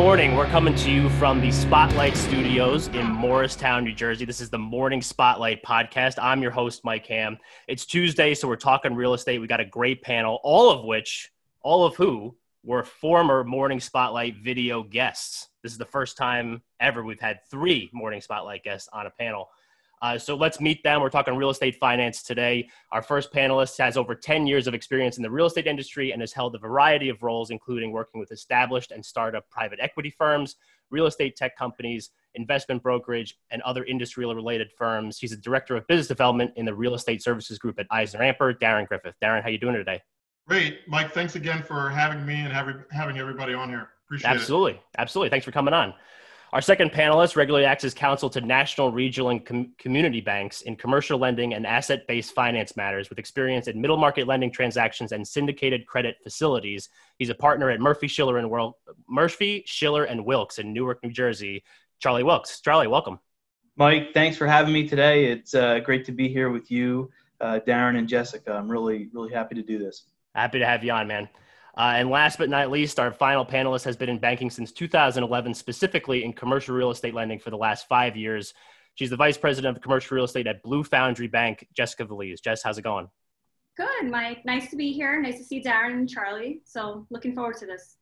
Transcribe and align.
morning. 0.00 0.34
We're 0.34 0.46
coming 0.46 0.74
to 0.76 0.90
you 0.90 1.10
from 1.10 1.42
the 1.42 1.52
Spotlight 1.52 2.16
Studios 2.16 2.88
in 2.88 3.06
Morristown, 3.06 3.84
New 3.84 3.92
Jersey. 3.92 4.24
This 4.24 4.40
is 4.40 4.48
the 4.48 4.58
Morning 4.58 5.02
Spotlight 5.02 5.62
podcast. 5.62 6.14
I'm 6.18 6.40
your 6.40 6.50
host, 6.50 6.86
Mike 6.86 7.06
Ham. 7.08 7.36
It's 7.68 7.84
Tuesday, 7.84 8.32
so 8.32 8.48
we're 8.48 8.56
talking 8.56 8.94
real 8.94 9.12
estate. 9.12 9.42
We 9.42 9.46
got 9.46 9.60
a 9.60 9.64
great 9.66 10.00
panel, 10.00 10.40
all 10.42 10.70
of 10.70 10.86
which, 10.86 11.30
all 11.60 11.84
of 11.84 11.96
who 11.96 12.34
were 12.64 12.82
former 12.82 13.44
Morning 13.44 13.78
Spotlight 13.78 14.36
video 14.42 14.82
guests. 14.82 15.50
This 15.62 15.72
is 15.72 15.78
the 15.78 15.84
first 15.84 16.16
time 16.16 16.62
ever 16.80 17.04
we've 17.04 17.20
had 17.20 17.40
three 17.50 17.90
Morning 17.92 18.22
Spotlight 18.22 18.64
guests 18.64 18.88
on 18.94 19.04
a 19.04 19.10
panel. 19.10 19.50
Uh, 20.02 20.16
so 20.16 20.34
let's 20.34 20.60
meet 20.60 20.82
them. 20.82 21.00
We're 21.00 21.10
talking 21.10 21.36
real 21.36 21.50
estate 21.50 21.76
finance 21.76 22.22
today. 22.22 22.68
Our 22.90 23.02
first 23.02 23.32
panelist 23.32 23.76
has 23.78 23.96
over 23.96 24.14
10 24.14 24.46
years 24.46 24.66
of 24.66 24.74
experience 24.74 25.18
in 25.18 25.22
the 25.22 25.30
real 25.30 25.46
estate 25.46 25.66
industry 25.66 26.12
and 26.12 26.22
has 26.22 26.32
held 26.32 26.54
a 26.54 26.58
variety 26.58 27.10
of 27.10 27.22
roles, 27.22 27.50
including 27.50 27.92
working 27.92 28.18
with 28.18 28.32
established 28.32 28.92
and 28.92 29.04
startup 29.04 29.48
private 29.50 29.78
equity 29.80 30.10
firms, 30.10 30.56
real 30.90 31.06
estate 31.06 31.36
tech 31.36 31.56
companies, 31.56 32.10
investment 32.34 32.82
brokerage, 32.82 33.36
and 33.50 33.60
other 33.62 33.84
industry 33.84 34.24
related 34.24 34.70
firms. 34.72 35.18
He's 35.18 35.32
a 35.32 35.36
director 35.36 35.76
of 35.76 35.86
business 35.86 36.08
development 36.08 36.52
in 36.56 36.64
the 36.64 36.74
real 36.74 36.94
estate 36.94 37.22
services 37.22 37.58
group 37.58 37.78
at 37.78 37.88
EisnerAmper. 37.90 38.58
Darren 38.58 38.88
Griffith. 38.88 39.14
Darren, 39.22 39.42
how 39.42 39.50
you 39.50 39.58
doing 39.58 39.74
today? 39.74 40.00
Great, 40.48 40.80
Mike. 40.88 41.12
Thanks 41.12 41.36
again 41.36 41.62
for 41.62 41.90
having 41.90 42.24
me 42.24 42.40
and 42.40 42.52
having 42.52 42.82
having 42.90 43.18
everybody 43.18 43.52
on 43.54 43.68
here. 43.68 43.90
Appreciate 44.06 44.30
absolutely. 44.30 44.72
it. 44.72 44.74
Absolutely, 44.74 44.98
absolutely. 44.98 45.30
Thanks 45.30 45.44
for 45.44 45.52
coming 45.52 45.74
on. 45.74 45.94
Our 46.52 46.60
second 46.60 46.90
panelist 46.90 47.36
regularly 47.36 47.64
acts 47.64 47.84
as 47.84 47.94
counsel 47.94 48.28
to 48.30 48.40
national, 48.40 48.90
regional, 48.90 49.30
and 49.30 49.46
com- 49.46 49.72
community 49.78 50.20
banks 50.20 50.62
in 50.62 50.74
commercial 50.74 51.16
lending 51.16 51.54
and 51.54 51.64
asset 51.64 52.08
based 52.08 52.34
finance 52.34 52.76
matters 52.76 53.08
with 53.08 53.20
experience 53.20 53.68
in 53.68 53.80
middle 53.80 53.96
market 53.96 54.26
lending 54.26 54.50
transactions 54.50 55.12
and 55.12 55.26
syndicated 55.26 55.86
credit 55.86 56.16
facilities. 56.24 56.88
He's 57.18 57.28
a 57.28 57.36
partner 57.36 57.70
at 57.70 57.78
Murphy, 57.78 58.08
Schiller, 58.08 58.38
and 58.38 58.50
World, 58.50 58.74
Murphy, 59.08 59.62
Schiller, 59.64 60.04
and 60.04 60.24
Wilkes 60.24 60.58
in 60.58 60.72
Newark, 60.72 60.98
New 61.04 61.12
Jersey. 61.12 61.62
Charlie 62.00 62.24
Wilkes. 62.24 62.60
Charlie, 62.60 62.88
welcome. 62.88 63.20
Mike, 63.76 64.12
thanks 64.12 64.36
for 64.36 64.48
having 64.48 64.72
me 64.72 64.88
today. 64.88 65.26
It's 65.26 65.54
uh, 65.54 65.78
great 65.78 66.04
to 66.06 66.12
be 66.12 66.28
here 66.28 66.50
with 66.50 66.68
you, 66.68 67.10
uh, 67.40 67.60
Darren, 67.64 67.96
and 67.96 68.08
Jessica. 68.08 68.52
I'm 68.54 68.68
really, 68.68 69.08
really 69.12 69.32
happy 69.32 69.54
to 69.54 69.62
do 69.62 69.78
this. 69.78 70.02
Happy 70.34 70.58
to 70.58 70.66
have 70.66 70.82
you 70.82 70.90
on, 70.90 71.06
man. 71.06 71.28
Uh, 71.80 71.94
and 71.96 72.10
last 72.10 72.36
but 72.36 72.50
not 72.50 72.70
least, 72.70 73.00
our 73.00 73.10
final 73.10 73.42
panelist 73.42 73.84
has 73.84 73.96
been 73.96 74.10
in 74.10 74.18
banking 74.18 74.50
since 74.50 74.70
2011, 74.70 75.54
specifically 75.54 76.24
in 76.24 76.30
commercial 76.30 76.74
real 76.74 76.90
estate 76.90 77.14
lending 77.14 77.38
for 77.38 77.48
the 77.48 77.56
last 77.56 77.88
five 77.88 78.18
years. 78.18 78.52
She's 78.96 79.08
the 79.08 79.16
vice 79.16 79.38
president 79.38 79.78
of 79.78 79.82
commercial 79.82 80.14
real 80.14 80.26
estate 80.26 80.46
at 80.46 80.62
Blue 80.62 80.84
Foundry 80.84 81.26
Bank, 81.26 81.66
Jessica 81.74 82.04
Veliz. 82.04 82.42
Jess, 82.42 82.62
how's 82.62 82.76
it 82.76 82.82
going? 82.82 83.08
Good, 83.78 84.10
Mike. 84.10 84.44
Nice 84.44 84.68
to 84.68 84.76
be 84.76 84.92
here. 84.92 85.22
Nice 85.22 85.38
to 85.38 85.44
see 85.44 85.62
Darren 85.62 85.92
and 85.92 86.06
Charlie. 86.06 86.60
So 86.66 87.06
looking 87.08 87.34
forward 87.34 87.56
to 87.60 87.66
this. 87.66 87.96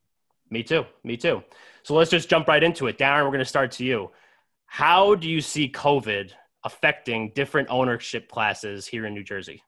Me 0.50 0.64
too. 0.64 0.84
Me 1.04 1.16
too. 1.16 1.44
So 1.84 1.94
let's 1.94 2.10
just 2.10 2.28
jump 2.28 2.48
right 2.48 2.64
into 2.64 2.88
it. 2.88 2.98
Darren, 2.98 3.22
we're 3.22 3.30
going 3.30 3.38
to 3.38 3.44
start 3.44 3.70
to 3.72 3.84
you. 3.84 4.10
How 4.66 5.14
do 5.14 5.30
you 5.30 5.40
see 5.40 5.70
COVID 5.70 6.32
affecting 6.64 7.30
different 7.32 7.68
ownership 7.70 8.28
classes 8.28 8.88
here 8.88 9.06
in 9.06 9.14
New 9.14 9.22
Jersey? 9.22 9.62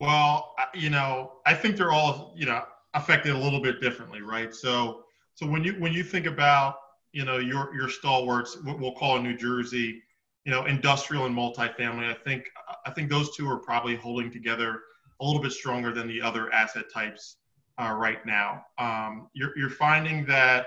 Well, 0.00 0.54
you 0.72 0.88
know, 0.88 1.32
I 1.44 1.52
think 1.52 1.76
they're 1.76 1.92
all, 1.92 2.32
you 2.38 2.46
know, 2.46 2.64
affected 2.94 3.34
a 3.34 3.38
little 3.38 3.60
bit 3.60 3.80
differently, 3.80 4.22
right? 4.22 4.54
So, 4.54 5.04
so 5.34 5.46
when 5.46 5.64
you 5.64 5.74
when 5.74 5.92
you 5.92 6.04
think 6.04 6.26
about 6.26 6.76
you 7.12 7.24
know 7.24 7.38
your 7.38 7.74
your 7.74 7.88
stalwarts, 7.88 8.56
what 8.62 8.78
we'll 8.78 8.94
call 8.94 9.16
in 9.16 9.22
New 9.22 9.36
Jersey, 9.36 10.02
you 10.44 10.52
know, 10.52 10.64
industrial 10.64 11.26
and 11.26 11.36
multifamily, 11.36 12.10
I 12.10 12.14
think 12.14 12.50
I 12.86 12.90
think 12.90 13.10
those 13.10 13.36
two 13.36 13.48
are 13.48 13.58
probably 13.58 13.96
holding 13.96 14.30
together 14.30 14.80
a 15.20 15.24
little 15.24 15.42
bit 15.42 15.52
stronger 15.52 15.92
than 15.92 16.08
the 16.08 16.20
other 16.20 16.52
asset 16.52 16.86
types 16.92 17.36
uh, 17.80 17.90
right 17.90 18.24
now. 18.26 18.64
Um, 18.78 19.28
you're 19.34 19.56
you're 19.56 19.70
finding 19.70 20.24
that 20.26 20.66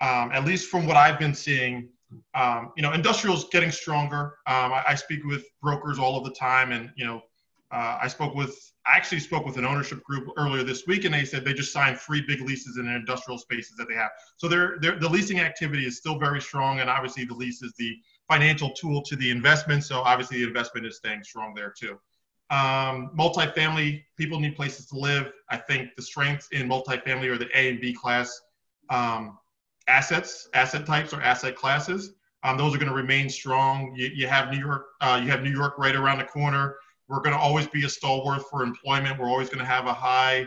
um, 0.00 0.30
at 0.32 0.44
least 0.44 0.70
from 0.70 0.86
what 0.86 0.96
I've 0.96 1.18
been 1.18 1.34
seeing. 1.34 1.88
Um, 2.34 2.72
you 2.76 2.82
know, 2.82 2.92
industrial 2.92 3.36
is 3.36 3.44
getting 3.52 3.70
stronger. 3.70 4.38
Um, 4.46 4.72
I, 4.72 4.82
I, 4.88 4.94
speak 4.94 5.24
with 5.24 5.44
brokers 5.60 5.98
all 5.98 6.16
of 6.16 6.24
the 6.24 6.30
time, 6.30 6.72
and 6.72 6.90
you 6.96 7.04
know, 7.04 7.20
uh, 7.70 7.98
I 8.00 8.08
spoke 8.08 8.34
with, 8.34 8.72
I 8.88 8.96
actually 8.96 9.20
spoke 9.20 9.44
with 9.44 9.58
an 9.58 9.66
ownership 9.66 10.02
group 10.02 10.28
earlier 10.36 10.62
this 10.62 10.86
week, 10.86 11.04
and 11.04 11.12
they 11.12 11.24
said 11.24 11.44
they 11.44 11.52
just 11.52 11.72
signed 11.72 11.98
three 11.98 12.22
big 12.22 12.40
leases 12.40 12.78
in 12.78 12.88
industrial 12.88 13.38
spaces 13.38 13.76
that 13.76 13.86
they 13.88 13.94
have. 13.94 14.10
So 14.36 14.48
they're, 14.48 14.78
they're, 14.80 14.98
the 14.98 15.08
leasing 15.08 15.40
activity 15.40 15.86
is 15.86 15.98
still 15.98 16.18
very 16.18 16.40
strong, 16.40 16.80
and 16.80 16.88
obviously 16.88 17.24
the 17.24 17.34
lease 17.34 17.62
is 17.62 17.74
the 17.78 17.96
financial 18.28 18.70
tool 18.70 19.02
to 19.02 19.16
the 19.16 19.30
investment. 19.30 19.84
So 19.84 20.00
obviously 20.00 20.38
the 20.38 20.46
investment 20.46 20.86
is 20.86 20.96
staying 20.96 21.22
strong 21.24 21.54
there 21.54 21.72
too. 21.76 21.98
Um, 22.50 23.10
multifamily, 23.16 24.04
people 24.16 24.40
need 24.40 24.56
places 24.56 24.86
to 24.86 24.98
live. 24.98 25.32
I 25.50 25.58
think 25.58 25.94
the 25.96 26.02
strengths 26.02 26.48
in 26.52 26.66
multifamily 26.66 27.26
are 27.26 27.38
the 27.38 27.48
A 27.54 27.68
and 27.68 27.80
B 27.80 27.92
class 27.92 28.40
um, 28.88 29.38
assets, 29.86 30.48
asset 30.54 30.86
types, 30.86 31.12
or 31.12 31.20
asset 31.20 31.56
classes. 31.56 32.14
Um, 32.42 32.56
those 32.56 32.74
are 32.74 32.78
going 32.78 32.88
to 32.88 32.94
remain 32.94 33.28
strong. 33.28 33.92
You, 33.94 34.10
you 34.14 34.28
have 34.28 34.50
New 34.50 34.58
York, 34.58 34.86
uh, 35.00 35.20
you 35.22 35.30
have 35.30 35.42
New 35.42 35.50
York 35.50 35.76
right 35.76 35.94
around 35.94 36.18
the 36.18 36.24
corner. 36.24 36.76
We're 37.08 37.20
going 37.20 37.34
to 37.34 37.38
always 37.38 37.66
be 37.66 37.84
a 37.84 37.88
stalwart 37.88 38.42
for 38.50 38.62
employment. 38.62 39.18
We're 39.18 39.30
always 39.30 39.48
going 39.48 39.60
to 39.60 39.64
have 39.64 39.86
a 39.86 39.94
high, 39.94 40.46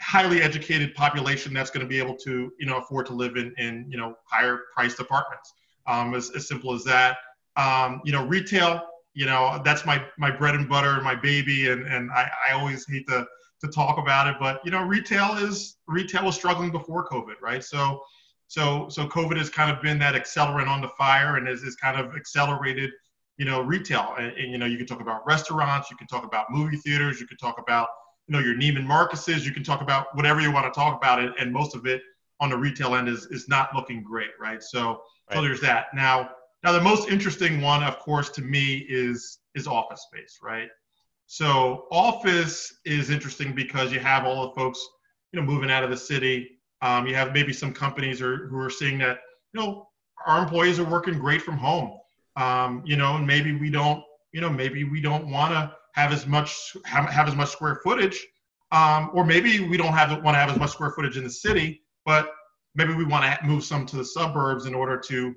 highly 0.00 0.42
educated 0.42 0.94
population 0.94 1.52
that's 1.52 1.70
going 1.70 1.84
to 1.84 1.88
be 1.88 1.98
able 1.98 2.16
to, 2.18 2.52
you 2.58 2.66
know, 2.66 2.78
afford 2.78 3.06
to 3.06 3.12
live 3.12 3.36
in, 3.36 3.52
in 3.58 3.86
you 3.88 3.96
know, 3.96 4.16
higher 4.24 4.60
priced 4.74 5.00
apartments. 5.00 5.52
Um, 5.88 6.14
as, 6.14 6.32
as 6.34 6.48
simple 6.48 6.74
as 6.74 6.82
that. 6.82 7.18
Um, 7.54 8.00
you 8.04 8.10
know, 8.10 8.26
retail, 8.26 8.82
you 9.14 9.24
know, 9.24 9.62
that's 9.64 9.86
my, 9.86 10.04
my 10.18 10.32
bread 10.32 10.56
and 10.56 10.68
butter 10.68 10.90
and 10.90 11.04
my 11.04 11.14
baby. 11.14 11.70
And, 11.70 11.86
and 11.86 12.10
I, 12.10 12.28
I 12.48 12.54
always 12.54 12.84
hate 12.88 13.06
to, 13.06 13.24
to 13.60 13.68
talk 13.68 13.96
about 13.98 14.26
it, 14.26 14.34
but 14.40 14.60
you 14.64 14.72
know, 14.72 14.82
retail 14.82 15.36
is, 15.36 15.76
retail 15.86 16.24
was 16.24 16.34
struggling 16.34 16.72
before 16.72 17.06
COVID, 17.08 17.34
right? 17.40 17.62
So, 17.62 18.02
so, 18.48 18.88
so 18.88 19.06
COVID 19.06 19.36
has 19.36 19.48
kind 19.48 19.70
of 19.70 19.80
been 19.80 19.96
that 20.00 20.16
accelerant 20.16 20.66
on 20.66 20.80
the 20.80 20.88
fire 20.98 21.36
and 21.36 21.46
has, 21.46 21.62
has 21.62 21.76
kind 21.76 22.00
of 22.00 22.16
accelerated 22.16 22.90
you 23.38 23.44
know, 23.44 23.60
retail. 23.60 24.14
And, 24.18 24.32
and, 24.36 24.50
you 24.50 24.58
know, 24.58 24.66
you 24.66 24.76
can 24.76 24.86
talk 24.86 25.00
about 25.00 25.26
restaurants, 25.26 25.90
you 25.90 25.96
can 25.96 26.06
talk 26.06 26.24
about 26.24 26.50
movie 26.50 26.76
theaters, 26.76 27.20
you 27.20 27.26
can 27.26 27.36
talk 27.36 27.58
about, 27.58 27.88
you 28.26 28.32
know, 28.32 28.38
your 28.38 28.54
Neiman 28.54 28.84
Marcus's, 28.84 29.46
you 29.46 29.52
can 29.52 29.62
talk 29.62 29.82
about 29.82 30.14
whatever 30.14 30.40
you 30.40 30.50
want 30.50 30.72
to 30.72 30.78
talk 30.78 30.96
about 30.96 31.22
it. 31.22 31.32
And 31.38 31.52
most 31.52 31.74
of 31.74 31.86
it 31.86 32.02
on 32.40 32.50
the 32.50 32.56
retail 32.56 32.94
end 32.94 33.08
is, 33.08 33.26
is 33.26 33.48
not 33.48 33.74
looking 33.74 34.02
great, 34.02 34.30
right? 34.40 34.62
So, 34.62 35.02
right. 35.30 35.36
so 35.36 35.42
there's 35.42 35.60
that. 35.60 35.86
Now, 35.94 36.30
now 36.64 36.72
the 36.72 36.80
most 36.80 37.08
interesting 37.08 37.60
one, 37.60 37.82
of 37.82 37.98
course, 37.98 38.30
to 38.30 38.42
me 38.42 38.86
is 38.88 39.38
is 39.54 39.66
office 39.66 40.02
space, 40.02 40.38
right? 40.42 40.68
So 41.26 41.86
office 41.90 42.80
is 42.84 43.10
interesting 43.10 43.54
because 43.54 43.90
you 43.90 44.00
have 44.00 44.24
all 44.24 44.48
the 44.48 44.54
folks, 44.54 44.78
you 45.32 45.40
know, 45.40 45.46
moving 45.46 45.70
out 45.70 45.82
of 45.82 45.90
the 45.90 45.96
city. 45.96 46.58
Um, 46.82 47.06
you 47.06 47.14
have 47.14 47.32
maybe 47.32 47.52
some 47.54 47.72
companies 47.72 48.20
are, 48.20 48.48
who 48.48 48.58
are 48.58 48.68
seeing 48.68 48.98
that, 48.98 49.20
you 49.52 49.60
know, 49.60 49.88
our 50.26 50.42
employees 50.42 50.78
are 50.78 50.84
working 50.84 51.18
great 51.18 51.40
from 51.40 51.56
home 51.56 51.98
um, 52.36 52.82
you 52.84 52.96
know, 52.96 53.16
and 53.16 53.26
maybe 53.26 53.52
we 53.54 53.70
don't, 53.70 54.02
you 54.32 54.40
know, 54.40 54.50
maybe 54.50 54.84
we 54.84 55.00
don't 55.00 55.30
want 55.30 55.52
to 55.52 55.74
have 55.94 56.12
as 56.12 56.26
much 56.26 56.76
have, 56.84 57.08
have 57.08 57.28
as 57.28 57.34
much 57.34 57.50
square 57.50 57.80
footage, 57.82 58.26
um, 58.72 59.10
or 59.14 59.24
maybe 59.24 59.60
we 59.60 59.76
don't 59.76 59.92
have 59.92 60.10
want 60.22 60.34
to 60.34 60.38
have 60.38 60.50
as 60.50 60.58
much 60.58 60.70
square 60.70 60.90
footage 60.90 61.16
in 61.16 61.24
the 61.24 61.30
city, 61.30 61.82
but 62.04 62.32
maybe 62.74 62.94
we 62.94 63.04
want 63.04 63.24
to 63.24 63.46
move 63.46 63.64
some 63.64 63.86
to 63.86 63.96
the 63.96 64.04
suburbs 64.04 64.66
in 64.66 64.74
order 64.74 64.98
to 64.98 65.34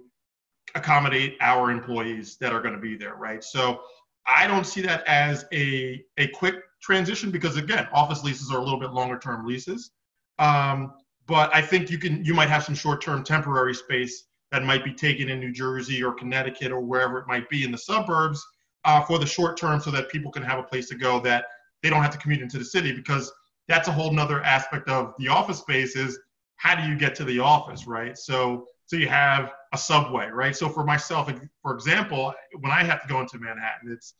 accommodate 0.75 1.35
our 1.41 1.71
employees 1.71 2.37
that 2.39 2.53
are 2.53 2.61
going 2.61 2.75
to 2.75 2.79
be 2.79 2.95
there, 2.95 3.15
right? 3.15 3.43
So 3.43 3.81
I 4.27 4.47
don't 4.47 4.65
see 4.65 4.81
that 4.81 5.05
as 5.07 5.45
a 5.53 6.03
a 6.17 6.27
quick 6.29 6.55
transition 6.81 7.31
because 7.31 7.57
again, 7.57 7.87
office 7.93 8.23
leases 8.23 8.51
are 8.51 8.59
a 8.59 8.63
little 8.63 8.79
bit 8.79 8.91
longer 8.91 9.17
term 9.17 9.45
leases. 9.45 9.91
Um, 10.37 10.93
but 11.27 11.53
I 11.53 11.61
think 11.61 11.89
you 11.89 11.97
can 11.97 12.23
you 12.25 12.33
might 12.33 12.49
have 12.49 12.63
some 12.63 12.75
short 12.75 13.01
term 13.01 13.23
temporary 13.23 13.73
space 13.75 14.25
that 14.51 14.63
might 14.63 14.83
be 14.83 14.93
taken 14.93 15.29
in 15.29 15.39
New 15.39 15.51
Jersey 15.51 16.03
or 16.03 16.13
Connecticut 16.13 16.71
or 16.71 16.81
wherever 16.81 17.19
it 17.19 17.27
might 17.27 17.49
be 17.49 17.63
in 17.63 17.71
the 17.71 17.77
suburbs 17.77 18.45
uh, 18.85 19.01
for 19.01 19.19
the 19.19 19.25
short 19.25 19.57
term 19.57 19.79
so 19.79 19.91
that 19.91 20.09
people 20.09 20.31
can 20.31 20.43
have 20.43 20.59
a 20.59 20.63
place 20.63 20.89
to 20.89 20.95
go 20.95 21.19
that 21.21 21.45
they 21.83 21.89
don't 21.89 22.01
have 22.01 22.11
to 22.11 22.17
commute 22.17 22.41
into 22.41 22.57
the 22.57 22.65
city 22.65 22.91
because 22.91 23.31
that's 23.67 23.87
a 23.87 23.91
whole 23.91 24.11
nother 24.11 24.41
aspect 24.43 24.89
of 24.89 25.13
the 25.19 25.27
office 25.27 25.59
space 25.59 25.95
is 25.95 26.19
how 26.57 26.75
do 26.75 26.89
you 26.89 26.97
get 26.97 27.15
to 27.15 27.23
the 27.23 27.39
office, 27.39 27.87
right? 27.87 28.17
So 28.17 28.65
so 28.85 28.95
you 28.95 29.07
have 29.07 29.53
a 29.71 29.77
subway, 29.77 30.29
right? 30.29 30.55
So 30.55 30.67
for 30.67 30.83
myself, 30.83 31.31
for 31.61 31.75
example, 31.75 32.33
when 32.59 32.71
I 32.71 32.83
have 32.83 33.01
to 33.03 33.07
go 33.07 33.21
into 33.21 33.37
Manhattan, 33.37 33.91
it's 33.91 34.15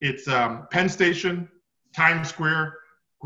it's 0.00 0.28
um, 0.28 0.66
Penn 0.70 0.88
Station, 0.88 1.48
Times 1.94 2.28
Square, 2.28 2.74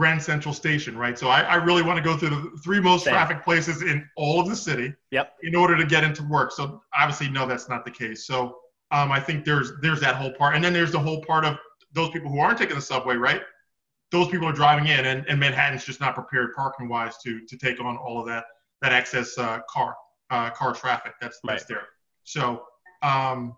Grand 0.01 0.23
Central 0.23 0.55
Station, 0.55 0.97
right? 0.97 1.19
So 1.19 1.29
I, 1.29 1.43
I 1.43 1.57
really 1.57 1.83
want 1.83 1.99
to 1.99 2.03
go 2.03 2.17
through 2.17 2.31
the 2.31 2.59
three 2.65 2.81
most 2.81 3.05
Same. 3.05 3.13
traffic 3.13 3.45
places 3.45 3.83
in 3.83 4.09
all 4.17 4.41
of 4.41 4.49
the 4.49 4.57
city 4.57 4.95
yep. 5.11 5.35
in 5.43 5.55
order 5.55 5.77
to 5.77 5.85
get 5.85 6.05
into 6.05 6.23
work. 6.23 6.53
So 6.53 6.81
obviously, 6.99 7.29
no, 7.29 7.47
that's 7.47 7.69
not 7.69 7.85
the 7.85 7.91
case. 7.91 8.27
So 8.27 8.57
um, 8.93 9.13
I 9.13 9.21
think 9.21 9.45
there's 9.45 9.73
there's 9.83 10.01
that 10.01 10.15
whole 10.15 10.33
part, 10.33 10.55
and 10.55 10.65
then 10.65 10.73
there's 10.73 10.91
the 10.91 10.99
whole 10.99 11.23
part 11.25 11.45
of 11.45 11.59
those 11.93 12.09
people 12.13 12.31
who 12.31 12.39
aren't 12.39 12.57
taking 12.57 12.77
the 12.77 12.81
subway, 12.81 13.17
right? 13.17 13.43
Those 14.11 14.29
people 14.29 14.49
are 14.49 14.55
driving 14.55 14.87
in, 14.87 15.05
and, 15.05 15.27
and 15.29 15.39
Manhattan's 15.39 15.85
just 15.85 16.01
not 16.01 16.15
prepared 16.15 16.55
parking 16.57 16.89
wise 16.89 17.19
to 17.19 17.45
to 17.45 17.59
take 17.59 17.79
on 17.79 17.99
all 17.99 18.19
of 18.19 18.27
that 18.27 18.45
that 18.81 18.95
excess 18.95 19.37
uh, 19.37 19.59
car 19.69 19.95
uh, 20.31 20.49
car 20.49 20.73
traffic 20.73 21.13
that's 21.21 21.41
that's 21.45 21.65
right. 21.65 21.69
there. 21.69 21.89
So 22.25 22.63
um, 23.03 23.55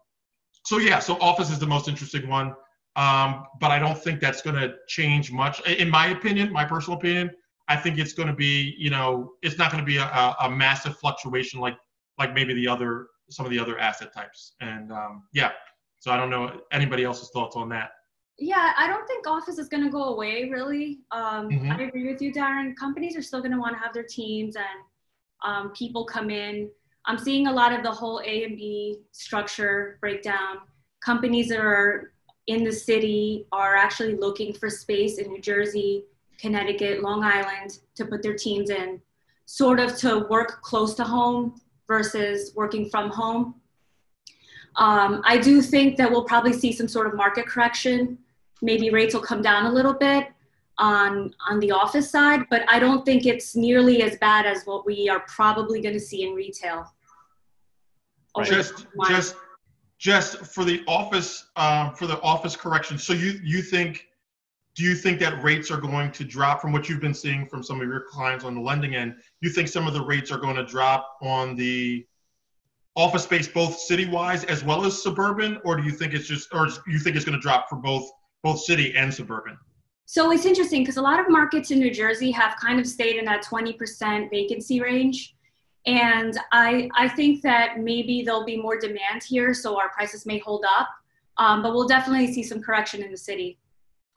so 0.64 0.78
yeah, 0.78 0.98
so 0.98 1.14
office 1.20 1.52
is 1.52 1.60
the 1.60 1.68
most 1.68 1.86
interesting 1.86 2.28
one. 2.28 2.56
Um, 2.96 3.46
but 3.58 3.70
I 3.70 3.78
don't 3.78 3.98
think 3.98 4.20
that's 4.20 4.42
going 4.42 4.56
to 4.56 4.74
change 4.86 5.32
much. 5.32 5.60
In 5.66 5.88
my 5.88 6.08
opinion, 6.08 6.52
my 6.52 6.64
personal 6.64 6.98
opinion, 6.98 7.30
I 7.68 7.76
think 7.76 7.98
it's 7.98 8.12
going 8.12 8.28
to 8.28 8.34
be, 8.34 8.74
you 8.76 8.90
know, 8.90 9.32
it's 9.42 9.56
not 9.56 9.70
going 9.72 9.82
to 9.82 9.86
be 9.86 9.96
a, 9.96 10.36
a 10.40 10.50
massive 10.50 10.96
fluctuation 10.98 11.60
like 11.60 11.76
like 12.18 12.34
maybe 12.34 12.52
the 12.52 12.68
other 12.68 13.08
some 13.30 13.46
of 13.46 13.50
the 13.50 13.58
other 13.58 13.78
asset 13.78 14.12
types. 14.12 14.54
And 14.60 14.92
um, 14.92 15.22
yeah, 15.32 15.52
so 16.00 16.10
I 16.10 16.16
don't 16.18 16.28
know 16.28 16.60
anybody 16.70 17.04
else's 17.04 17.30
thoughts 17.30 17.56
on 17.56 17.68
that. 17.70 17.92
Yeah, 18.38 18.72
I 18.76 18.86
don't 18.86 19.06
think 19.06 19.26
office 19.26 19.58
is 19.58 19.68
going 19.68 19.84
to 19.84 19.90
go 19.90 20.04
away 20.04 20.48
really. 20.50 21.00
Um, 21.12 21.48
Mhm. 21.48 21.78
I 21.78 21.82
agree 21.82 22.10
with 22.10 22.20
you, 22.20 22.32
Darren. 22.32 22.76
Companies 22.76 23.16
are 23.16 23.22
still 23.22 23.40
going 23.40 23.52
to 23.52 23.58
want 23.58 23.74
to 23.76 23.78
have 23.78 23.94
their 23.94 24.04
teams 24.04 24.56
and 24.56 24.66
um, 25.44 25.70
people 25.72 26.04
come 26.04 26.28
in. 26.28 26.70
I'm 27.06 27.18
seeing 27.18 27.46
a 27.46 27.52
lot 27.52 27.72
of 27.72 27.82
the 27.82 27.90
whole 27.90 28.20
A 28.24 28.44
and 28.44 28.56
B 28.56 28.98
structure 29.12 29.98
breakdown. 30.00 30.58
Companies 31.04 31.48
that 31.48 31.60
are 31.60 32.11
in 32.46 32.64
the 32.64 32.72
city 32.72 33.46
are 33.52 33.76
actually 33.76 34.16
looking 34.16 34.52
for 34.52 34.68
space 34.68 35.18
in 35.18 35.28
New 35.28 35.40
Jersey, 35.40 36.04
Connecticut, 36.38 37.02
Long 37.02 37.22
Island 37.22 37.78
to 37.94 38.04
put 38.04 38.22
their 38.22 38.34
teams 38.34 38.70
in, 38.70 39.00
sort 39.46 39.78
of 39.78 39.96
to 39.98 40.26
work 40.28 40.60
close 40.62 40.94
to 40.94 41.04
home 41.04 41.60
versus 41.86 42.52
working 42.56 42.88
from 42.88 43.10
home. 43.10 43.54
Um, 44.76 45.22
I 45.24 45.38
do 45.38 45.60
think 45.60 45.96
that 45.98 46.10
we'll 46.10 46.24
probably 46.24 46.52
see 46.52 46.72
some 46.72 46.88
sort 46.88 47.06
of 47.06 47.14
market 47.14 47.46
correction. 47.46 48.18
Maybe 48.62 48.90
rates 48.90 49.14
will 49.14 49.22
come 49.22 49.42
down 49.42 49.66
a 49.66 49.72
little 49.72 49.94
bit 49.94 50.28
on 50.78 51.34
on 51.48 51.60
the 51.60 51.70
office 51.70 52.10
side, 52.10 52.44
but 52.50 52.64
I 52.68 52.78
don't 52.78 53.04
think 53.04 53.26
it's 53.26 53.54
nearly 53.54 54.02
as 54.02 54.16
bad 54.18 54.46
as 54.46 54.64
what 54.64 54.86
we 54.86 55.08
are 55.08 55.20
probably 55.28 55.82
going 55.82 55.94
to 55.94 56.00
see 56.00 56.22
in 56.26 56.34
retail. 56.34 56.90
Right. 58.36 58.46
Just 58.46 58.86
just 59.08 59.36
just 60.02 60.38
for 60.38 60.64
the 60.64 60.82
office 60.88 61.46
um, 61.54 61.94
for 61.94 62.08
the 62.08 62.20
office 62.22 62.56
correction. 62.56 62.98
So 62.98 63.12
you 63.12 63.38
you 63.44 63.62
think 63.62 64.08
do 64.74 64.82
you 64.82 64.96
think 64.96 65.20
that 65.20 65.40
rates 65.44 65.70
are 65.70 65.76
going 65.76 66.10
to 66.10 66.24
drop 66.24 66.60
from 66.60 66.72
what 66.72 66.88
you've 66.88 67.00
been 67.00 67.14
seeing 67.14 67.46
from 67.46 67.62
some 67.62 67.80
of 67.80 67.86
your 67.86 68.06
clients 68.10 68.44
on 68.44 68.54
the 68.56 68.60
lending 68.60 68.96
end? 68.96 69.14
You 69.42 69.50
think 69.50 69.68
some 69.68 69.86
of 69.86 69.94
the 69.94 70.04
rates 70.04 70.32
are 70.32 70.38
going 70.38 70.56
to 70.56 70.64
drop 70.64 71.18
on 71.22 71.54
the 71.54 72.04
office 72.96 73.22
space 73.22 73.46
both 73.46 73.78
city 73.78 74.06
wise 74.06 74.42
as 74.44 74.64
well 74.64 74.84
as 74.84 75.00
suburban, 75.00 75.60
or 75.64 75.76
do 75.76 75.84
you 75.84 75.92
think 75.92 76.14
it's 76.14 76.26
just 76.26 76.52
or 76.52 76.68
you 76.88 76.98
think 76.98 77.14
it's 77.14 77.24
going 77.24 77.38
to 77.38 77.42
drop 77.42 77.68
for 77.68 77.76
both 77.76 78.10
both 78.42 78.58
city 78.58 78.96
and 78.96 79.14
suburban? 79.14 79.56
So 80.06 80.32
it's 80.32 80.46
interesting 80.46 80.82
because 80.82 80.96
a 80.96 81.02
lot 81.02 81.20
of 81.20 81.30
markets 81.30 81.70
in 81.70 81.78
New 81.78 81.94
Jersey 81.94 82.32
have 82.32 82.56
kind 82.56 82.80
of 82.80 82.88
stayed 82.88 83.16
in 83.16 83.24
that 83.26 83.44
20% 83.44 84.30
vacancy 84.30 84.80
range. 84.80 85.36
And 85.86 86.38
I, 86.52 86.88
I 86.96 87.08
think 87.08 87.42
that 87.42 87.80
maybe 87.80 88.22
there'll 88.22 88.44
be 88.44 88.56
more 88.56 88.78
demand 88.78 89.22
here, 89.26 89.52
so 89.52 89.78
our 89.78 89.88
prices 89.90 90.26
may 90.26 90.38
hold 90.38 90.64
up. 90.78 90.88
Um, 91.38 91.62
but 91.62 91.72
we'll 91.72 91.88
definitely 91.88 92.32
see 92.32 92.42
some 92.42 92.62
correction 92.62 93.02
in 93.02 93.10
the 93.10 93.16
city. 93.16 93.58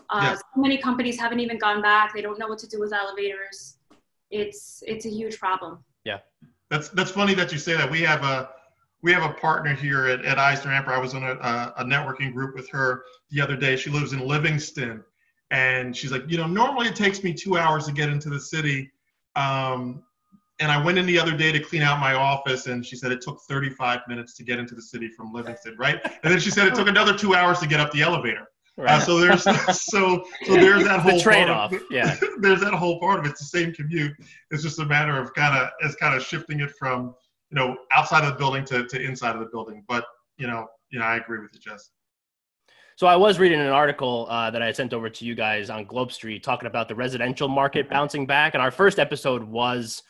Uh, 0.09 0.19
Yeah. 0.21 0.35
So 0.35 0.61
many 0.61 0.77
companies 0.77 1.19
haven't 1.19 1.39
even 1.39 1.57
gone 1.57 1.81
back. 1.81 2.13
They 2.13 2.21
don't 2.21 2.37
know 2.37 2.47
what 2.47 2.59
to 2.59 2.67
do 2.67 2.79
with 2.79 2.93
elevators. 2.93 3.77
It's, 4.29 4.83
it's 4.85 5.05
a 5.05 5.09
huge 5.09 5.39
problem. 5.39 5.83
Yeah. 6.03 6.19
That's 6.69 6.89
that's 6.89 7.11
funny 7.11 7.35
that 7.35 7.51
you 7.51 7.57
say 7.59 7.75
that. 7.77 7.89
We 7.89 8.01
have 8.01 8.23
a 8.23 8.49
we 9.01 9.13
have 9.13 9.23
a 9.23 9.33
partner 9.35 9.73
here 9.75 10.07
at, 10.07 10.25
at 10.25 10.39
Eisner 10.39 10.71
Amper. 10.71 10.87
I 10.89 10.97
was 10.97 11.13
on 11.13 11.23
a, 11.23 11.33
a, 11.33 11.73
a 11.77 11.83
networking 11.83 12.33
group 12.33 12.55
with 12.55 12.67
her 12.71 13.03
the 13.29 13.39
other 13.39 13.55
day. 13.55 13.75
She 13.75 13.91
lives 13.91 14.13
in 14.13 14.19
Livingston, 14.19 15.03
and 15.51 15.95
she's 15.95 16.11
like, 16.11 16.23
you 16.27 16.37
know, 16.37 16.47
normally 16.47 16.87
it 16.87 16.95
takes 16.95 17.23
me 17.23 17.33
two 17.33 17.55
hours 17.57 17.85
to 17.85 17.91
get 17.91 18.09
into 18.09 18.29
the 18.29 18.39
city. 18.39 18.91
Um, 19.35 20.01
and 20.59 20.71
I 20.71 20.81
went 20.83 20.97
in 20.97 21.05
the 21.05 21.19
other 21.19 21.35
day 21.35 21.51
to 21.51 21.59
clean 21.59 21.81
out 21.81 21.99
my 21.99 22.13
office, 22.13 22.67
and 22.67 22.85
she 22.85 22.95
said 22.95 23.11
it 23.11 23.21
took 23.21 23.41
35 23.49 23.99
minutes 24.07 24.35
to 24.35 24.43
get 24.43 24.57
into 24.59 24.73
the 24.75 24.81
city 24.81 25.09
from 25.09 25.33
Livingston, 25.33 25.75
right? 25.77 25.99
And 26.23 26.31
then 26.31 26.39
she 26.39 26.49
said 26.49 26.67
it 26.67 26.75
took 26.75 26.87
another 26.87 27.17
two 27.17 27.35
hours 27.35 27.59
to 27.59 27.67
get 27.67 27.79
up 27.79 27.91
the 27.91 28.01
elevator. 28.01 28.41
Uh, 28.77 28.83
Right. 28.83 29.01
so 29.01 29.19
there's 29.19 29.43
so 29.83 30.23
so 30.45 30.53
there's 30.53 30.83
that 30.83 30.99
whole 30.99 31.17
the 31.17 31.23
part 31.23 31.23
trade-off. 31.23 31.71
of- 31.71 31.81
Yeah. 31.89 32.17
there's 32.41 32.59
that 32.59 32.73
whole 32.73 32.99
part 32.99 33.19
of 33.19 33.25
it. 33.25 33.29
It's 33.29 33.39
the 33.39 33.57
same 33.59 33.73
commute. 33.73 34.11
It's 34.51 34.63
just 34.63 34.79
a 34.79 34.85
matter 34.85 35.17
of 35.17 35.33
kind 35.33 35.57
of 35.57 35.69
it's 35.79 35.95
kind 35.95 36.13
of 36.13 36.21
shifting 36.21 36.59
it 36.59 36.71
from 36.77 37.15
you 37.51 37.55
know 37.55 37.77
outside 37.93 38.25
of 38.25 38.31
the 38.33 38.37
building 38.37 38.65
to, 38.65 38.85
to 38.85 39.01
inside 39.01 39.33
of 39.35 39.39
the 39.39 39.47
building. 39.47 39.83
But 39.87 40.03
you 40.37 40.47
know, 40.47 40.67
you 40.89 40.99
know, 40.99 41.05
I 41.05 41.15
agree 41.15 41.39
with 41.39 41.51
you, 41.53 41.59
Jess. 41.61 41.89
So 42.97 43.07
I 43.07 43.15
was 43.15 43.39
reading 43.39 43.59
an 43.61 43.67
article 43.67 44.27
uh, 44.29 44.51
that 44.51 44.61
I 44.61 44.65
had 44.67 44.75
sent 44.75 44.93
over 44.93 45.09
to 45.09 45.25
you 45.25 45.35
guys 45.35 45.69
on 45.69 45.85
Globe 45.85 46.11
Street 46.13 46.43
talking 46.43 46.67
about 46.67 46.87
the 46.89 46.95
residential 46.95 47.47
market 47.47 47.89
bouncing 47.89 48.25
back, 48.25 48.55
and 48.55 48.61
our 48.63 48.71
first 48.71 48.99
episode 48.99 49.43
was 49.43 50.03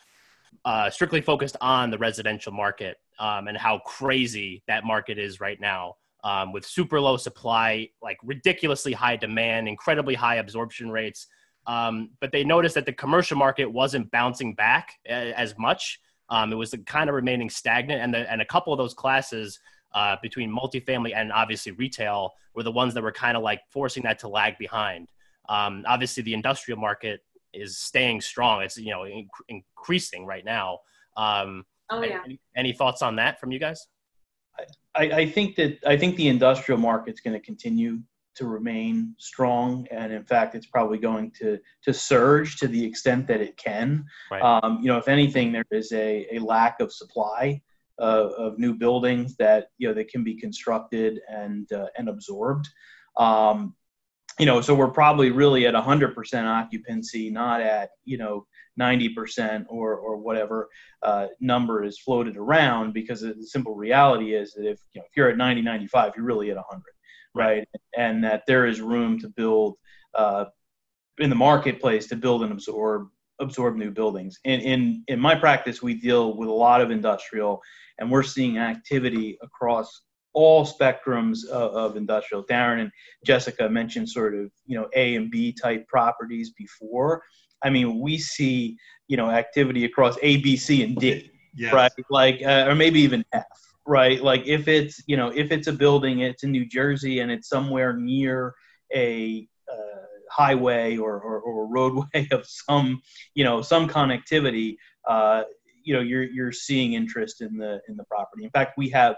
uh, 0.64 0.90
strictly 0.90 1.22
focused 1.22 1.58
on 1.62 1.92
the 1.92 1.98
residential 1.98 2.52
market 2.52 2.98
um, 3.20 3.48
and 3.48 3.58
how 3.58 3.80
crazy 3.80 4.64
that 4.68 4.84
market 4.84 5.18
is 5.18 5.40
right 5.40 5.60
now, 5.60 5.96
um, 6.24 6.52
with 6.52 6.66
super 6.66 7.00
low 7.00 7.18
supply, 7.18 7.90
like 8.02 8.18
ridiculously 8.24 8.94
high 8.94 9.16
demand, 9.16 9.68
incredibly 9.68 10.16
high 10.16 10.36
absorption 10.36 10.90
rates. 10.90 11.28
Um, 11.68 12.12
but 12.22 12.32
they 12.32 12.44
noticed 12.44 12.76
that 12.76 12.86
the 12.86 12.94
commercial 12.94 13.38
market 13.38 13.66
wasn't 13.66 14.12
bouncing 14.12 14.54
back 14.54 14.94
as 15.08 15.58
much. 15.58 16.00
Um, 16.30 16.52
it 16.52 16.56
was 16.56 16.74
kind 16.86 17.10
of 17.10 17.16
remaining 17.16 17.50
stagnant, 17.50 18.02
and 18.02 18.14
the, 18.14 18.32
and 18.32 18.42
a 18.42 18.46
couple 18.46 18.74
of 18.74 18.78
those 18.78 18.94
classes 18.94 19.60
uh, 19.94 20.18
between 20.22 20.52
multifamily 20.52 21.16
and 21.16 21.32
obviously 21.32 21.72
retail 21.72 22.34
were 22.54 22.64
the 22.64 22.72
ones 22.72 22.94
that 22.94 23.04
were 23.04 23.12
kind 23.12 23.38
of 23.38 23.44
like 23.44 23.62
forcing 23.70 24.04
that 24.04 24.20
to 24.20 24.28
lag 24.28 24.58
behind. 24.58 25.08
Um, 25.50 25.84
obviously, 25.88 26.24
the 26.24 26.34
industrial 26.34 26.80
market 26.80 27.22
is 27.56 27.78
staying 27.78 28.22
strong. 28.22 28.62
It's 28.62 28.78
you 28.78 28.92
know 28.92 29.02
inc- 29.02 29.28
increasing 29.48 30.26
right 30.26 30.46
now. 30.46 30.80
Um, 31.18 31.66
Oh, 31.92 32.02
yeah. 32.02 32.22
any, 32.26 32.40
any 32.58 32.74
thoughts 32.74 33.02
on 33.04 33.16
that 33.18 33.40
from 33.40 33.52
you 33.52 33.60
guys? 33.60 33.88
I, 34.96 35.04
I 35.04 35.30
think 35.30 35.56
that 35.58 35.78
I 35.86 35.98
think 35.98 36.16
the 36.16 36.28
industrial 36.30 36.80
market's 36.80 37.20
going 37.20 37.34
to 37.34 37.46
continue 37.46 38.00
to 38.36 38.48
remain 38.48 39.14
strong, 39.18 39.88
and 39.92 40.12
in 40.12 40.24
fact, 40.24 40.56
it's 40.56 40.66
probably 40.66 40.98
going 40.98 41.32
to 41.40 41.60
to 41.84 41.94
surge 41.94 42.58
to 42.58 42.68
the 42.68 42.84
extent 42.84 43.28
that 43.28 43.42
it 43.42 43.58
can. 43.58 44.06
Right. 44.32 44.42
Um, 44.42 44.80
you 44.82 44.88
know, 44.88 44.98
if 44.98 45.08
anything, 45.08 45.52
there 45.52 45.66
is 45.72 45.92
a, 45.92 46.28
a 46.32 46.40
lack 46.40 46.80
of 46.80 46.92
supply 46.92 47.62
uh, 48.00 48.30
of 48.38 48.58
new 48.58 48.74
buildings 48.74 49.36
that 49.38 49.68
you 49.78 49.88
know 49.88 49.94
that 49.94 50.10
can 50.10 50.24
be 50.24 50.36
constructed 50.36 51.20
and 51.30 51.72
uh, 51.74 51.88
and 51.98 52.10
absorbed. 52.10 52.68
Um, 53.18 53.76
you 54.40 54.46
know, 54.46 54.60
so 54.62 54.76
we're 54.76 54.90
probably 54.90 55.32
really 55.32 55.66
at 55.66 55.74
100% 55.74 56.44
occupancy, 56.46 57.30
not 57.30 57.62
at 57.62 57.92
you 58.04 58.18
know 58.18 58.46
90% 58.80 59.66
or 59.70 59.96
or 59.96 60.18
whatever 60.18 60.68
uh, 61.04 61.28
number 61.40 61.84
is 61.84 62.00
floated 62.00 62.38
around 62.38 62.94
because 62.94 63.22
the 63.22 63.36
simple 63.42 63.76
reality 63.76 64.36
is 64.36 64.54
that 64.54 64.70
if 64.70 64.80
you 64.94 65.00
know 65.00 65.06
if 65.06 65.16
you're 65.16 65.30
at 65.30 65.38
90 65.38 65.62
95 65.62 66.14
you're 66.16 66.26
really 66.26 66.52
at 66.52 66.58
100 66.58 66.84
right, 67.34 67.68
and 67.98 68.24
that 68.24 68.44
there 68.48 68.66
is 68.66 68.82
room 68.82 69.20
to 69.20 69.30
build 69.30 69.76
uh, 70.16 70.46
in 71.20 71.30
the 71.30 71.36
marketplace 71.36 72.08
to 72.08 72.16
build 72.16 72.44
and 72.44 72.52
absorb 72.52 73.08
absorb 73.40 73.76
new 73.76 73.92
buildings. 73.92 74.40
In 74.44 74.60
in 74.62 75.04
in 75.08 75.20
my 75.20 75.36
practice 75.36 75.82
we 75.82 75.94
deal 75.94 76.36
with 76.36 76.50
a 76.50 76.54
lot 76.54 76.82
of 76.82 76.92
industrial 76.92 77.62
and 78.00 78.12
we're 78.12 78.24
seeing 78.24 78.58
activity 78.58 79.38
across 79.42 80.02
all 80.36 80.66
spectrums 80.66 81.46
of, 81.46 81.74
of 81.74 81.98
industrial. 81.98 82.44
Darren 82.44 82.82
and 82.82 82.92
jessica 83.26 83.68
mentioned 83.68 84.10
sort 84.10 84.36
of 84.36 84.52
you 84.66 84.78
know 84.78 84.88
a 84.96 85.16
and 85.16 85.32
b 85.32 85.52
type 85.52 85.88
properties 85.88 86.52
before. 86.52 87.24
I 87.64 87.70
mean 87.70 88.00
we 88.00 88.18
see 88.18 88.78
you 89.08 89.18
know 89.18 89.30
activity 89.30 89.86
across 89.86 90.16
a 90.22 90.38
b 90.38 90.56
c 90.58 90.84
and 90.84 90.96
d 90.98 91.32
Yes. 91.58 91.74
right? 91.74 91.92
Like 92.10 92.42
uh, 92.44 92.66
or 92.68 92.76
maybe 92.76 93.00
even 93.00 93.24
f 93.32 93.46
right? 93.86 94.22
Like 94.22 94.46
if 94.46 94.68
it's 94.68 95.02
you 95.08 95.18
know 95.18 95.30
if 95.30 95.52
it's 95.52 95.68
a 95.68 95.74
building 95.74 96.20
it's 96.20 96.44
in 96.44 96.52
new 96.52 96.66
jersey 96.66 97.20
and 97.20 97.32
it's 97.32 97.48
somewhere 97.48 97.94
near 97.94 98.54
a 98.94 99.48
uh, 99.72 100.06
highway 100.30 100.98
or, 100.98 101.20
or, 101.20 101.40
or 101.40 101.68
roadway 101.68 102.28
of 102.32 102.46
some 102.46 103.02
you 103.36 103.44
know 103.44 103.62
some 103.62 103.88
connectivity 103.88 104.76
uh, 105.08 105.44
you 105.84 105.94
know 105.94 106.02
you're 106.02 106.24
you're 106.24 106.52
seeing 106.52 106.94
interest 106.94 107.42
in 107.42 107.58
the 107.58 107.80
in 107.88 107.96
the 107.96 108.04
property. 108.06 108.44
In 108.44 108.50
fact 108.50 108.78
we 108.78 108.90
have 108.90 109.16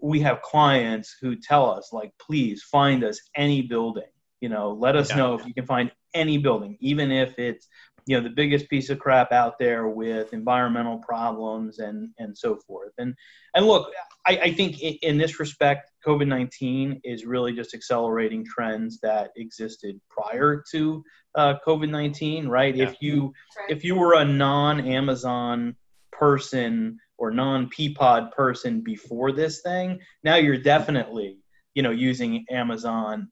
we 0.00 0.20
have 0.20 0.42
clients 0.42 1.16
who 1.20 1.36
tell 1.36 1.70
us 1.70 1.90
like 1.92 2.12
please 2.20 2.62
find 2.62 3.02
us 3.04 3.20
any 3.36 3.62
building 3.62 4.10
you 4.40 4.48
know 4.48 4.72
let 4.72 4.96
us 4.96 5.10
Yeah. 5.10 5.16
know 5.16 5.34
if 5.34 5.46
you 5.46 5.54
can 5.54 5.66
find 5.66 5.90
any 6.14 6.38
building 6.38 6.76
even 6.80 7.10
if 7.10 7.38
it's 7.38 7.68
you 8.06 8.16
know 8.16 8.22
the 8.22 8.34
biggest 8.34 8.68
piece 8.70 8.88
of 8.90 8.98
crap 8.98 9.32
out 9.32 9.58
there 9.58 9.88
with 9.88 10.32
environmental 10.32 10.98
problems 10.98 11.78
and 11.78 12.10
and 12.18 12.36
so 12.36 12.56
forth 12.66 12.92
and 12.98 13.14
and 13.54 13.66
look 13.66 13.90
i, 14.26 14.36
I 14.44 14.52
think 14.52 14.80
in, 14.80 14.94
in 15.02 15.18
this 15.18 15.40
respect 15.40 15.90
covid-19 16.06 17.00
is 17.04 17.24
really 17.26 17.52
just 17.52 17.74
accelerating 17.74 18.44
trends 18.44 19.00
that 19.00 19.30
existed 19.36 20.00
prior 20.10 20.62
to 20.72 21.02
uh, 21.34 21.54
covid-19 21.66 22.48
right 22.48 22.74
Yeah. 22.76 22.84
if 22.90 22.96
you 23.00 23.32
if 23.68 23.82
you 23.84 23.96
were 23.96 24.14
a 24.14 24.24
non-amazon 24.24 25.76
person 26.12 26.98
or 27.18 27.30
non-peapod 27.30 28.32
person 28.32 28.80
before 28.80 29.32
this 29.32 29.62
thing 29.62 29.98
now 30.22 30.36
you're 30.36 30.58
definitely 30.58 31.38
you 31.74 31.82
know 31.82 31.90
using 31.90 32.44
amazon 32.50 33.30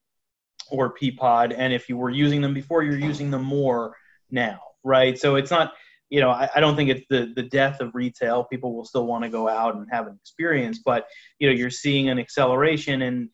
or 0.71 0.95
peapod. 0.95 1.55
And 1.57 1.73
if 1.73 1.89
you 1.89 1.97
were 1.97 2.11
using 2.11 2.41
them 2.41 2.55
before 2.55 2.83
you're 2.83 2.99
using 2.99 3.31
them 3.31 3.45
more 3.45 3.97
now 4.31 4.61
right? 4.87 5.19
So 5.19 5.37
it's 5.37 5.51
not 5.51 5.73
you 6.11 6.21
know 6.21 6.29
i, 6.29 6.49
I 6.55 6.61
don't 6.61 6.77
think 6.77 6.91
it's 6.91 7.07
the 7.09 7.33
the 7.35 7.43
death 7.43 7.81
of 7.81 7.95
retail. 7.95 8.45
People 8.45 8.75
will 8.75 8.85
still 8.85 9.07
want 9.07 9.25
to 9.25 9.31
go 9.31 9.49
out 9.49 9.75
and 9.75 9.87
have 9.91 10.07
an 10.07 10.19
experience 10.21 10.81
but 10.85 11.07
you 11.39 11.49
know 11.49 11.55
you're 11.55 11.71
seeing 11.71 12.09
an 12.09 12.19
acceleration 12.19 13.03
and 13.03 13.31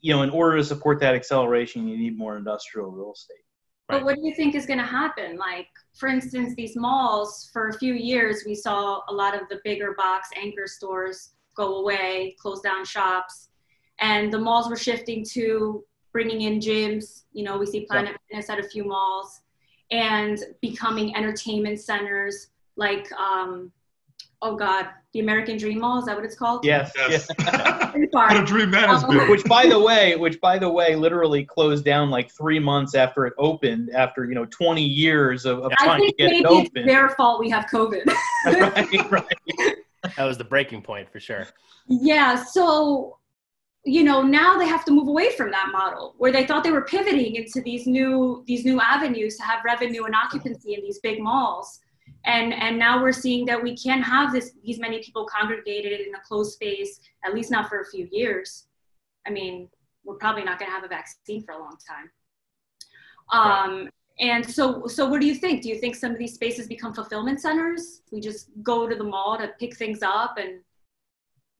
you 0.00 0.12
know 0.12 0.22
in 0.22 0.30
order 0.30 0.56
to 0.56 0.64
support 0.64 1.00
that 1.00 1.14
acceleration 1.14 1.86
you 1.88 1.96
need 1.96 2.18
more 2.18 2.36
industrial 2.36 2.90
real 2.90 3.12
estate. 3.12 3.36
But 3.88 4.04
what 4.04 4.16
do 4.16 4.22
you 4.26 4.34
think 4.34 4.56
is 4.56 4.66
going 4.66 4.80
to 4.80 4.84
happen? 4.84 5.36
Like, 5.36 5.68
for 5.96 6.08
instance, 6.08 6.54
these 6.54 6.76
malls, 6.76 7.48
for 7.52 7.68
a 7.68 7.78
few 7.78 7.94
years, 7.94 8.44
we 8.46 8.54
saw 8.54 9.00
a 9.08 9.12
lot 9.12 9.34
of 9.34 9.48
the 9.48 9.60
bigger 9.64 9.94
box 9.94 10.28
anchor 10.36 10.66
stores 10.66 11.30
go 11.56 11.76
away, 11.76 12.36
close 12.38 12.60
down 12.60 12.84
shops, 12.84 13.48
and 14.00 14.32
the 14.32 14.38
malls 14.38 14.68
were 14.68 14.76
shifting 14.76 15.24
to 15.32 15.84
bringing 16.12 16.42
in 16.42 16.60
gyms. 16.60 17.22
You 17.32 17.44
know, 17.44 17.56
we 17.56 17.66
see 17.66 17.86
Planet 17.86 18.16
Fitness 18.28 18.50
at 18.50 18.58
a 18.58 18.62
few 18.62 18.84
malls 18.84 19.40
and 19.90 20.38
becoming 20.60 21.16
entertainment 21.16 21.80
centers 21.80 22.48
like 22.76 23.10
um, 23.12 23.72
oh 24.42 24.56
god 24.56 24.88
the 25.12 25.20
american 25.20 25.56
dream 25.56 25.80
mall 25.80 25.98
is 25.98 26.04
that 26.04 26.14
what 26.16 26.24
it's 26.24 26.36
called 26.36 26.64
yes 26.64 26.92
Yes. 26.96 27.26
yes. 27.38 27.96
what 28.10 28.36
a 28.36 28.44
dream 28.44 28.70
that 28.70 28.88
has 28.88 29.04
been. 29.04 29.28
which 29.30 29.44
by 29.44 29.66
the 29.66 29.78
way 29.78 30.16
which 30.16 30.40
by 30.40 30.58
the 30.58 30.68
way 30.70 30.94
literally 30.94 31.44
closed 31.44 31.84
down 31.84 32.10
like 32.10 32.30
three 32.30 32.58
months 32.58 32.94
after 32.94 33.26
it 33.26 33.32
opened 33.38 33.90
after 33.94 34.24
you 34.24 34.34
know 34.34 34.44
20 34.46 34.82
years 34.82 35.46
of, 35.46 35.60
of 35.60 35.72
i 35.78 35.84
trying 35.84 36.00
to 36.00 36.06
think 36.06 36.18
get 36.18 36.24
maybe 36.30 36.36
it 36.36 36.40
it's 36.40 36.50
open 36.70 36.86
their 36.86 37.08
fault 37.10 37.40
we 37.40 37.48
have 37.48 37.66
covid 37.72 38.04
right, 38.46 39.10
right. 39.10 39.76
That 40.16 40.24
was 40.24 40.38
the 40.38 40.44
breaking 40.44 40.82
point 40.82 41.10
for 41.10 41.18
sure. 41.18 41.46
yeah 41.88 42.42
so 42.44 43.18
you 43.84 44.02
know 44.02 44.20
now 44.20 44.58
they 44.58 44.66
have 44.66 44.84
to 44.84 44.90
move 44.90 45.08
away 45.08 45.30
from 45.36 45.50
that 45.52 45.68
model 45.72 46.14
where 46.18 46.32
they 46.32 46.44
thought 46.44 46.64
they 46.64 46.72
were 46.72 46.82
pivoting 46.82 47.36
into 47.36 47.60
these 47.62 47.86
new 47.86 48.42
these 48.46 48.64
new 48.64 48.80
avenues 48.80 49.36
to 49.36 49.44
have 49.44 49.60
revenue 49.64 50.04
and 50.04 50.14
occupancy 50.14 50.74
in 50.74 50.82
these 50.82 50.98
big 50.98 51.20
malls 51.22 51.80
and 52.26 52.52
and 52.52 52.78
now 52.78 53.00
we're 53.00 53.12
seeing 53.12 53.46
that 53.46 53.62
we 53.62 53.76
can't 53.76 54.04
have 54.04 54.32
this 54.32 54.52
these 54.64 54.78
many 54.78 55.02
people 55.02 55.26
congregated 55.26 56.00
in 56.00 56.14
a 56.14 56.20
closed 56.26 56.52
space 56.52 57.00
at 57.24 57.34
least 57.34 57.50
not 57.50 57.68
for 57.68 57.80
a 57.80 57.86
few 57.86 58.08
years. 58.10 58.66
I 59.26 59.30
mean 59.30 59.68
we're 60.04 60.16
probably 60.16 60.44
not 60.44 60.58
going 60.58 60.70
to 60.70 60.74
have 60.74 60.84
a 60.84 60.88
vaccine 60.88 61.42
for 61.42 61.52
a 61.52 61.58
long 61.58 61.76
time. 61.88 62.10
Um, 63.32 63.90
and 64.20 64.48
so 64.48 64.86
so 64.86 65.08
what 65.08 65.20
do 65.20 65.26
you 65.26 65.34
think? 65.34 65.62
Do 65.62 65.68
you 65.68 65.78
think 65.78 65.96
some 65.96 66.12
of 66.12 66.18
these 66.18 66.34
spaces 66.34 66.66
become 66.66 66.94
fulfillment 66.94 67.40
centers? 67.40 68.02
We 68.12 68.20
just 68.20 68.50
go 68.62 68.88
to 68.88 68.94
the 68.94 69.04
mall 69.04 69.38
to 69.38 69.48
pick 69.58 69.76
things 69.76 70.02
up 70.02 70.36
and 70.38 70.60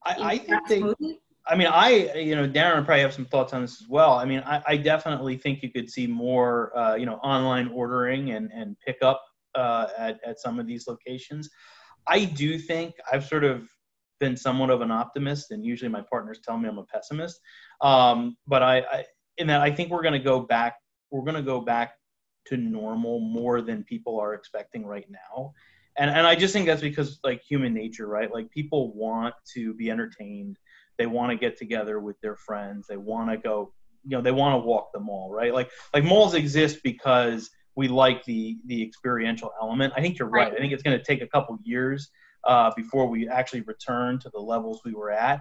I, 0.04 0.14
I 0.20 0.38
think 0.38 0.68
they? 0.98 1.18
I 1.48 1.54
mean, 1.54 1.68
I, 1.68 2.12
you 2.14 2.34
know, 2.34 2.48
Darren 2.48 2.84
probably 2.84 3.02
have 3.02 3.14
some 3.14 3.24
thoughts 3.24 3.52
on 3.52 3.62
this 3.62 3.80
as 3.80 3.88
well. 3.88 4.14
I 4.14 4.24
mean, 4.24 4.42
I, 4.44 4.62
I 4.66 4.76
definitely 4.76 5.36
think 5.36 5.62
you 5.62 5.70
could 5.70 5.88
see 5.88 6.06
more, 6.06 6.76
uh, 6.76 6.96
you 6.96 7.06
know, 7.06 7.16
online 7.16 7.68
ordering 7.68 8.32
and, 8.32 8.50
and 8.52 8.76
pickup 8.84 9.22
uh, 9.56 9.88
at, 9.98 10.18
at 10.24 10.40
some 10.40 10.58
of 10.58 10.66
these 10.66 10.86
locations. 10.86 11.48
I 12.06 12.24
do 12.24 12.58
think 12.58 12.94
I've 13.12 13.24
sort 13.24 13.44
of 13.44 13.68
been 14.20 14.36
somewhat 14.36 14.70
of 14.70 14.80
an 14.80 14.90
optimist, 14.90 15.50
and 15.50 15.64
usually 15.64 15.90
my 15.90 16.02
partners 16.08 16.40
tell 16.44 16.56
me 16.56 16.68
I'm 16.68 16.78
a 16.78 16.84
pessimist. 16.84 17.40
Um, 17.80 18.36
but 18.46 18.62
I, 18.62 18.78
I, 18.78 19.04
in 19.38 19.46
that, 19.48 19.60
I 19.60 19.70
think 19.70 19.90
we're 19.90 20.02
going 20.02 20.12
to 20.12 20.18
go 20.18 20.40
back. 20.40 20.76
We're 21.10 21.24
going 21.24 21.34
to 21.34 21.42
go 21.42 21.60
back 21.60 21.94
to 22.46 22.56
normal 22.56 23.20
more 23.20 23.60
than 23.60 23.82
people 23.84 24.20
are 24.20 24.34
expecting 24.34 24.86
right 24.86 25.06
now. 25.10 25.52
And, 25.98 26.10
and 26.10 26.26
I 26.26 26.36
just 26.36 26.52
think 26.52 26.66
that's 26.66 26.82
because 26.82 27.18
like 27.24 27.42
human 27.42 27.74
nature, 27.74 28.06
right? 28.06 28.32
Like 28.32 28.50
people 28.50 28.94
want 28.94 29.34
to 29.54 29.74
be 29.74 29.90
entertained 29.90 30.56
they 30.98 31.06
want 31.06 31.30
to 31.30 31.36
get 31.36 31.56
together 31.56 32.00
with 32.00 32.20
their 32.20 32.36
friends 32.36 32.86
they 32.88 32.96
want 32.96 33.30
to 33.30 33.36
go 33.36 33.72
you 34.04 34.16
know 34.16 34.22
they 34.22 34.32
want 34.32 34.54
to 34.54 34.66
walk 34.66 34.88
the 34.92 35.00
mall 35.00 35.30
right 35.30 35.52
like 35.52 35.70
like 35.94 36.04
malls 36.04 36.34
exist 36.34 36.78
because 36.82 37.50
we 37.76 37.88
like 37.88 38.24
the 38.24 38.58
the 38.66 38.82
experiential 38.82 39.52
element. 39.60 39.92
I 39.96 40.00
think 40.00 40.18
you're 40.18 40.28
right, 40.28 40.48
Right. 40.48 40.54
i 40.54 40.60
think 40.60 40.72
it's 40.72 40.82
going 40.82 40.98
to 40.98 41.04
take 41.04 41.22
a 41.22 41.26
couple 41.26 41.58
years 41.62 42.10
uh, 42.44 42.70
before 42.76 43.06
we 43.08 43.28
actually 43.28 43.62
return 43.62 44.18
to 44.20 44.30
the 44.30 44.40
levels 44.40 44.80
we 44.84 44.94
were 44.94 45.10
at. 45.10 45.40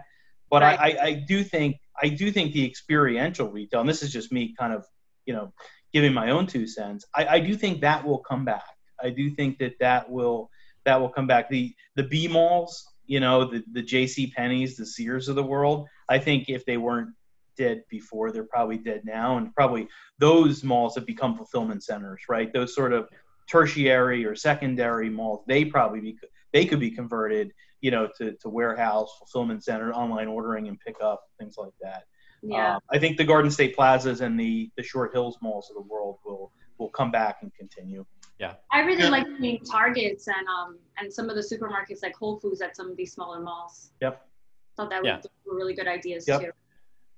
But 0.49 0.63
I, 0.63 0.73
I 0.75 1.03
i 1.09 1.13
do 1.27 1.43
think 1.43 1.77
i 2.01 2.07
do 2.07 2.31
think 2.31 2.53
the 2.53 2.65
experiential 2.65 3.49
retail 3.49 3.79
and 3.81 3.89
this 3.89 4.03
is 4.03 4.11
just 4.13 4.31
me 4.31 4.53
kind 4.57 4.73
of 4.73 4.85
you 5.25 5.33
know 5.33 5.51
giving 5.91 6.13
my 6.13 6.29
own 6.31 6.45
two 6.45 6.67
cents 6.67 7.05
i, 7.15 7.25
I 7.25 7.39
do 7.39 7.55
think 7.55 7.81
that 7.81 8.05
will 8.05 8.19
come 8.19 8.45
back. 8.45 8.63
I 9.01 9.09
do 9.09 9.31
think 9.31 9.57
that 9.59 9.73
that 9.79 10.09
will 10.09 10.49
that 10.85 11.01
will 11.01 11.09
come 11.09 11.27
back. 11.27 11.49
The 11.49 11.73
the 11.95 12.03
b 12.03 12.27
malls 12.27 12.85
you 13.07 13.19
know 13.19 13.45
the 13.45 13.63
the 13.71 13.83
jc 13.83 14.31
penney's 14.33 14.77
the 14.77 14.85
sears 14.85 15.27
of 15.27 15.35
the 15.35 15.43
world 15.43 15.87
i 16.09 16.17
think 16.17 16.49
if 16.49 16.65
they 16.65 16.77
weren't 16.77 17.09
dead 17.57 17.81
before 17.89 18.31
they're 18.31 18.45
probably 18.45 18.77
dead 18.77 19.01
now 19.05 19.37
and 19.37 19.53
probably 19.55 19.87
those 20.19 20.63
malls 20.63 20.95
have 20.95 21.05
become 21.05 21.35
fulfillment 21.35 21.83
centers 21.83 22.21
right 22.29 22.51
those 22.53 22.73
sort 22.75 22.93
of 22.93 23.07
tertiary 23.49 24.25
or 24.25 24.35
secondary 24.35 25.09
malls 25.09 25.43
they 25.47 25.63
probably 25.65 25.99
be 25.99 26.17
they 26.53 26.65
could 26.65 26.79
be 26.79 26.89
converted 26.91 27.51
you 27.81 27.91
know 27.91 28.07
to, 28.17 28.33
to 28.33 28.49
warehouse 28.49 29.09
fulfillment 29.19 29.63
center 29.63 29.93
online 29.93 30.27
ordering 30.27 30.67
and 30.67 30.79
pickup 30.79 31.21
things 31.39 31.55
like 31.57 31.73
that 31.81 32.03
yeah 32.41 32.75
uh, 32.75 32.79
i 32.91 32.97
think 32.97 33.17
the 33.17 33.23
garden 33.23 33.51
state 33.51 33.75
plazas 33.75 34.21
and 34.21 34.39
the 34.39 34.69
the 34.77 34.83
short 34.83 35.11
hills 35.13 35.37
malls 35.41 35.69
of 35.69 35.75
the 35.75 35.87
world 35.93 36.17
will 36.25 36.51
will 36.77 36.89
come 36.89 37.11
back 37.11 37.37
and 37.41 37.53
continue 37.53 38.05
Yeah. 38.37 38.55
I 38.69 38.81
really 38.81 39.03
Yeah. 39.03 39.09
like 39.17 39.27
seeing 39.39 39.59
Targets 39.63 40.27
and 40.27 40.45
um 40.55 40.77
and 40.99 41.07
some 41.17 41.29
of 41.29 41.35
the 41.37 41.41
supermarkets 41.51 42.01
like 42.03 42.13
Whole 42.15 42.37
Foods 42.41 42.61
at 42.61 42.75
some 42.75 42.89
of 42.91 42.97
these 42.97 43.13
smaller 43.13 43.39
malls. 43.39 43.93
Yep. 44.01 44.27
Thought 44.75 44.89
that 44.89 45.05
Yeah. 45.05 45.21
were 45.45 45.55
really 45.55 45.73
good 45.73 45.87
ideas 45.87 46.27
Yep. 46.27 46.41
too. 46.41 46.51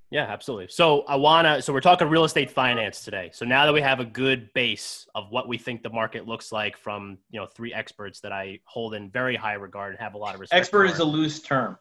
Yeah, 0.10 0.24
absolutely. 0.24 0.68
So 0.70 1.02
I 1.02 1.18
wanna. 1.18 1.62
So 1.62 1.74
we're 1.74 1.82
talking 1.82 2.08
real 2.08 2.24
estate 2.24 2.50
finance 2.50 3.04
today. 3.04 3.30
So 3.34 3.46
now 3.46 3.66
that 3.66 3.74
we 3.74 3.82
have 3.82 4.00
a 4.00 4.06
good 4.06 4.54
base 4.54 5.06
of 5.14 5.32
what 5.32 5.48
we 5.48 5.58
think 5.58 5.84
the 5.84 5.90
market 5.90 6.26
looks 6.26 6.52
like 6.52 6.78
from 6.78 7.18
you 7.30 7.40
know 7.40 7.46
three 7.46 7.74
experts 7.74 8.22
that 8.22 8.32
I 8.32 8.60
hold 8.66 8.94
in 8.94 9.10
very 9.10 9.36
high 9.36 9.56
regard 9.56 9.92
and 9.92 10.00
have 10.00 10.14
a 10.14 10.18
lot 10.18 10.34
of 10.34 10.40
respect. 10.40 10.60
expert 10.60 10.88
for. 10.88 10.94
is 10.94 11.00
a 11.00 11.06
loose 11.06 11.42
term 11.42 11.78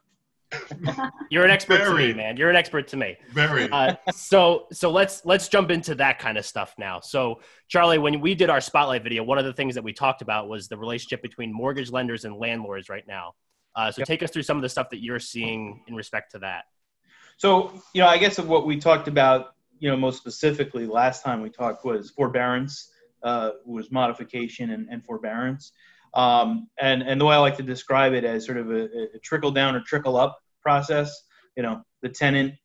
You're 1.29 1.43
an 1.43 1.51
expert 1.51 1.79
to 1.79 1.93
me, 1.93 2.13
man. 2.13 2.37
You're 2.37 2.49
an 2.49 2.55
expert 2.55 2.87
to 2.89 2.97
me. 2.97 3.17
Very. 3.31 3.69
Uh, 3.69 3.95
so 4.11 4.67
so 4.71 4.89
let's 4.89 5.25
let's 5.25 5.47
jump 5.47 5.71
into 5.71 5.95
that 5.95 6.19
kind 6.19 6.37
of 6.37 6.45
stuff 6.45 6.73
now. 6.77 6.99
So 6.99 7.41
Charlie, 7.67 7.97
when 7.97 8.21
we 8.21 8.33
did 8.35 8.49
our 8.49 8.61
spotlight 8.61 9.03
video, 9.03 9.23
one 9.23 9.37
of 9.37 9.45
the 9.45 9.53
things 9.53 9.75
that 9.75 9.83
we 9.83 9.93
talked 9.93 10.21
about 10.21 10.47
was 10.47 10.67
the 10.67 10.77
relationship 10.77 11.21
between 11.21 11.51
mortgage 11.51 11.91
lenders 11.91 12.25
and 12.25 12.37
landlords 12.37 12.87
right 12.89 13.05
now. 13.07 13.33
Uh, 13.75 13.91
so 13.91 13.99
Yep. 13.99 14.07
take 14.07 14.23
us 14.23 14.31
through 14.31 14.43
some 14.43 14.57
of 14.57 14.63
the 14.63 14.69
stuff 14.69 14.89
that 14.89 15.03
you're 15.03 15.19
seeing 15.19 15.83
in 15.87 15.95
respect 15.95 16.31
to 16.31 16.39
that. 16.39 16.63
So, 17.37 17.81
you 17.93 18.01
know, 18.01 18.07
I 18.07 18.17
guess 18.17 18.39
what 18.39 18.65
we 18.65 18.77
talked 18.77 19.07
about, 19.07 19.53
you 19.79 19.89
know, 19.89 19.95
most 19.95 20.17
specifically 20.17 20.87
last 20.87 21.23
time 21.23 21.41
we 21.41 21.49
talked 21.49 21.85
was 21.85 22.09
forbearance, 22.09 22.91
uh, 23.23 23.51
was 23.65 23.91
modification 23.91 24.71
and, 24.71 24.87
and 24.89 25.05
forbearance. 25.05 25.71
Um, 26.15 26.67
and, 26.79 27.03
and 27.03 27.21
the 27.21 27.25
way 27.25 27.35
I 27.35 27.39
like 27.39 27.57
to 27.57 27.63
describe 27.63 28.13
it 28.13 28.23
as 28.23 28.45
sort 28.45 28.57
of 28.57 28.71
a, 28.71 28.85
a 29.15 29.19
trickle 29.23 29.51
down 29.51 29.75
or 29.75 29.81
trickle 29.81 30.17
up 30.17 30.39
process, 30.61 31.23
you 31.55 31.63
know, 31.63 31.83
the 32.01 32.09
tenant 32.09 32.55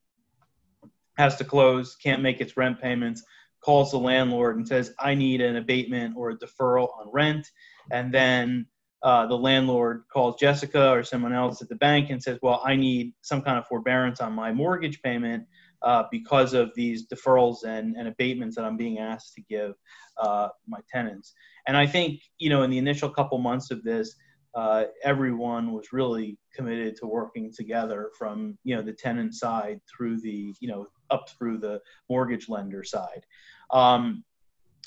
has 1.19 1.37
to 1.37 1.45
close, 1.45 1.97
can't 1.97 2.23
make 2.23 2.41
its 2.41 2.57
rent 2.57 2.81
payments, 2.81 3.23
calls 3.63 3.91
the 3.91 3.99
landlord 3.99 4.57
and 4.57 4.67
says, 4.67 4.95
I 4.99 5.15
need 5.15 5.43
an 5.43 5.57
abatement 5.57 6.17
or 6.17 6.31
a 6.31 6.39
deferral 6.39 6.89
on 6.99 7.11
rent. 7.13 7.47
And 7.91 8.13
then 8.13 8.67
uh, 9.03 9.27
the 9.27 9.37
landlord 9.37 10.05
calls 10.13 10.37
Jessica 10.39 10.91
or 10.91 11.03
someone 11.03 11.33
else 11.33 11.61
at 11.61 11.69
the 11.69 11.77
bank 11.77 12.11
and 12.11 12.23
says, 12.23 12.39
Well, 12.43 12.63
I 12.65 12.77
need 12.77 13.15
some 13.23 13.43
kind 13.43 13.59
of 13.59 13.67
forbearance 13.67 14.21
on 14.21 14.33
my 14.33 14.53
mortgage 14.53 15.03
payment 15.03 15.45
uh, 15.83 16.05
because 16.11 16.55
of 16.55 16.71
these 16.75 17.07
deferrals 17.09 17.65
and, 17.65 17.97
and 17.97 18.07
abatements 18.07 18.55
that 18.57 18.65
I'm 18.65 18.77
being 18.77 18.99
asked 18.99 19.35
to 19.35 19.43
give 19.43 19.75
uh, 20.19 20.49
my 20.69 20.79
tenants. 20.91 21.35
And 21.67 21.77
I 21.77 21.87
think, 21.87 22.21
you 22.39 22.51
know, 22.51 22.63
in 22.63 22.71
the 22.71 22.79
initial 22.79 23.11
couple 23.11 23.39
months 23.39 23.71
of 23.71 23.83
this, 23.83 24.15
uh, 24.55 24.85
everyone 25.03 25.73
was 25.73 25.93
really 25.93 26.39
committed 26.55 26.95
to 26.97 27.07
working 27.07 27.51
together 27.53 28.11
from, 28.17 28.57
you 28.65 28.77
know, 28.77 28.83
the 28.83 28.93
tenant 28.93 29.35
side 29.35 29.81
through 29.89 30.21
the, 30.21 30.55
you 30.61 30.69
know, 30.69 30.87
up 31.11 31.29
through 31.31 31.59
the 31.59 31.81
mortgage 32.09 32.49
lender 32.49 32.85
side. 32.85 33.25
Um, 33.73 34.25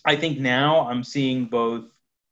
I 0.05 0.15
think 0.15 0.39
now 0.39 0.88
I'm 0.88 1.03
seeing 1.03 1.45
both 1.45 1.86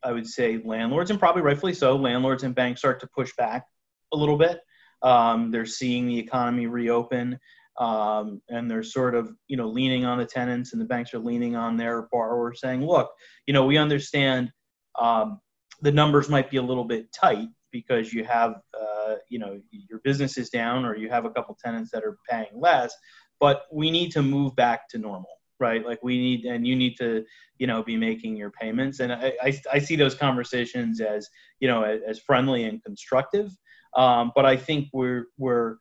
I 0.04 0.12
would 0.12 0.28
say 0.28 0.62
landlords, 0.64 1.12
and 1.12 1.20
probably 1.20 1.42
rightfully 1.42 1.74
so, 1.74 1.96
landlords 1.96 2.44
and 2.44 2.56
banks 2.56 2.82
start 2.82 3.00
to 3.02 3.08
push 3.08 3.32
back 3.38 3.66
a 4.14 4.18
little 4.18 4.38
bit. 4.38 4.60
Um, 5.02 5.52
they're 5.52 5.66
seeing 5.66 6.08
the 6.08 6.18
economy 6.18 6.68
reopen, 6.68 7.40
um, 7.78 8.42
and 8.50 8.70
they're 8.70 8.84
sort 8.84 9.16
of 9.16 9.32
you 9.48 9.58
know 9.58 9.68
leaning 9.68 10.06
on 10.06 10.18
the 10.18 10.26
tenants, 10.26 10.74
and 10.74 10.82
the 10.82 10.86
banks 10.86 11.14
are 11.14 11.20
leaning 11.20 11.56
on 11.56 11.78
their 11.78 12.08
borrowers, 12.12 12.62
saying, 12.62 12.86
"Look, 12.86 13.12
you 13.48 13.54
know, 13.54 13.66
we 13.66 13.78
understand 13.78 14.52
um, 15.00 15.40
the 15.82 15.92
numbers 15.92 16.30
might 16.30 16.50
be 16.50 16.58
a 16.58 16.62
little 16.62 16.86
bit 16.86 17.12
tight 17.14 17.50
because 17.72 18.14
you 18.14 18.24
have 18.24 18.56
uh, 18.80 19.16
you 19.30 19.40
know 19.40 19.60
your 19.72 20.00
business 20.04 20.38
is 20.38 20.50
down, 20.50 20.86
or 20.86 20.96
you 20.96 21.10
have 21.10 21.26
a 21.26 21.32
couple 21.32 21.58
tenants 21.64 21.92
that 21.92 22.04
are 22.04 22.18
paying 22.30 22.52
less, 22.54 22.94
but 23.40 23.64
we 23.72 23.92
need 23.92 24.12
to 24.12 24.22
move 24.22 24.56
back 24.56 24.88
to 24.90 24.98
normal." 24.98 25.30
Right, 25.64 25.86
like 25.86 26.04
we 26.04 26.18
need, 26.18 26.44
and 26.44 26.68
you 26.68 26.76
need 26.76 26.98
to 26.98 27.24
you 27.58 27.68
know 27.68 27.82
be 27.82 27.96
making 27.96 28.36
your 28.36 28.52
payments. 28.52 29.00
And 29.00 29.14
i, 29.14 29.32
I, 29.42 29.62
I 29.72 29.80
see 29.80 29.96
those 29.96 30.14
conversations 30.14 31.00
as 31.00 31.30
you 31.62 31.70
know 31.70 31.84
as, 31.84 32.02
as 32.06 32.20
friendly 32.20 32.66
and 32.66 32.84
constructive. 32.84 33.50
Um, 33.96 34.34
but 34.36 34.46
i 34.46 34.58
think 34.58 34.90
we're 34.92 35.28
we're 35.38 35.78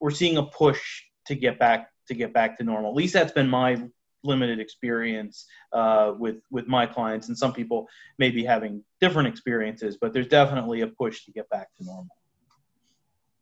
we're 0.00 0.10
seeing 0.10 0.36
a 0.36 0.42
push 0.42 0.82
to 1.28 1.34
get 1.34 1.58
back 1.58 1.88
to 2.08 2.14
get 2.14 2.34
back 2.34 2.58
to 2.58 2.64
normal. 2.64 2.90
At 2.90 2.96
least 2.96 3.14
that's 3.14 3.32
been 3.32 3.48
my 3.48 3.70
limited 4.24 4.58
experience 4.60 5.46
uh, 5.72 6.12
with 6.18 6.38
with 6.50 6.66
my 6.66 6.84
clients. 6.84 7.28
And 7.28 7.38
some 7.38 7.54
people 7.54 7.88
may 8.18 8.30
be 8.30 8.44
having 8.44 8.84
different 9.00 9.28
experiences 9.28 9.96
but 9.98 10.12
there's 10.12 10.28
definitely 10.28 10.82
a 10.82 10.88
push 10.88 11.24
to 11.24 11.32
get 11.32 11.48
back 11.48 11.68
to 11.78 11.84
normal. 11.84 12.14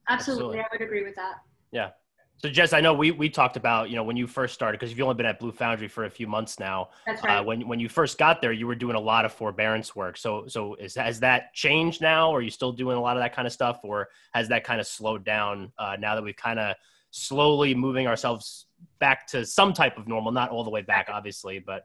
Absolutely, 0.09 0.59
Absolutely. 0.59 0.61
I 0.61 0.67
would 0.73 0.83
agree 0.87 1.03
with 1.03 1.17
that. 1.17 1.37
So 2.39 2.49
Jess, 2.49 2.73
I 2.73 2.81
know 2.81 2.93
we 2.93 3.13
we 3.13 3.31
talked 3.31 3.57
about 3.57 3.89
you 3.89 3.95
know 3.95 4.03
when 4.03 4.17
you 4.17 4.27
first 4.27 4.53
started 4.53 4.81
because 4.81 4.91
you've 4.91 5.01
only 5.01 5.15
been 5.15 5.27
at 5.27 5.39
Blue 5.39 5.53
Foundry 5.53 5.87
for 5.87 6.07
a 6.07 6.11
few 6.11 6.27
months 6.27 6.59
now. 6.59 6.89
That's 7.07 7.23
right. 7.23 7.39
Uh, 7.39 7.45
when 7.45 7.69
when 7.69 7.79
you 7.79 7.89
first 7.89 8.19
got 8.19 8.41
there, 8.41 8.53
you 8.53 8.67
were 8.67 8.75
doing 8.75 8.97
a 8.97 9.01
lot 9.01 9.25
of 9.25 9.33
forbearance 9.33 9.95
work. 9.95 10.17
So 10.17 10.49
so 10.49 10.75
is 10.75 10.97
has 10.97 11.21
that 11.21 11.55
changed 11.55 12.01
now? 12.03 12.31
Or 12.31 12.39
are 12.39 12.43
you 12.43 12.51
still 12.51 12.73
doing 12.73 12.97
a 12.97 13.01
lot 13.01 13.17
of 13.17 13.23
that 13.23 13.33
kind 13.33 13.47
of 13.47 13.53
stuff, 13.53 13.81
or 13.85 14.09
has 14.33 14.49
that 14.49 14.65
kind 14.65 14.81
of 14.81 14.89
slowed 14.89 15.25
down 15.25 15.73
uh, 15.79 15.97
now 16.01 16.17
that 16.17 16.25
we've 16.25 16.37
kind 16.37 16.59
of 16.59 16.75
slowly 17.13 17.77
moving 17.77 18.09
ourselves 18.09 18.67
back 18.99 19.27
to 19.29 19.47
some 19.47 19.73
type 19.73 19.97
of 19.97 20.09
normal? 20.09 20.33
Not 20.33 20.51
all 20.51 20.65
the 20.65 20.71
way 20.71 20.83
back, 20.83 21.09
obviously, 21.13 21.61
but 21.61 21.85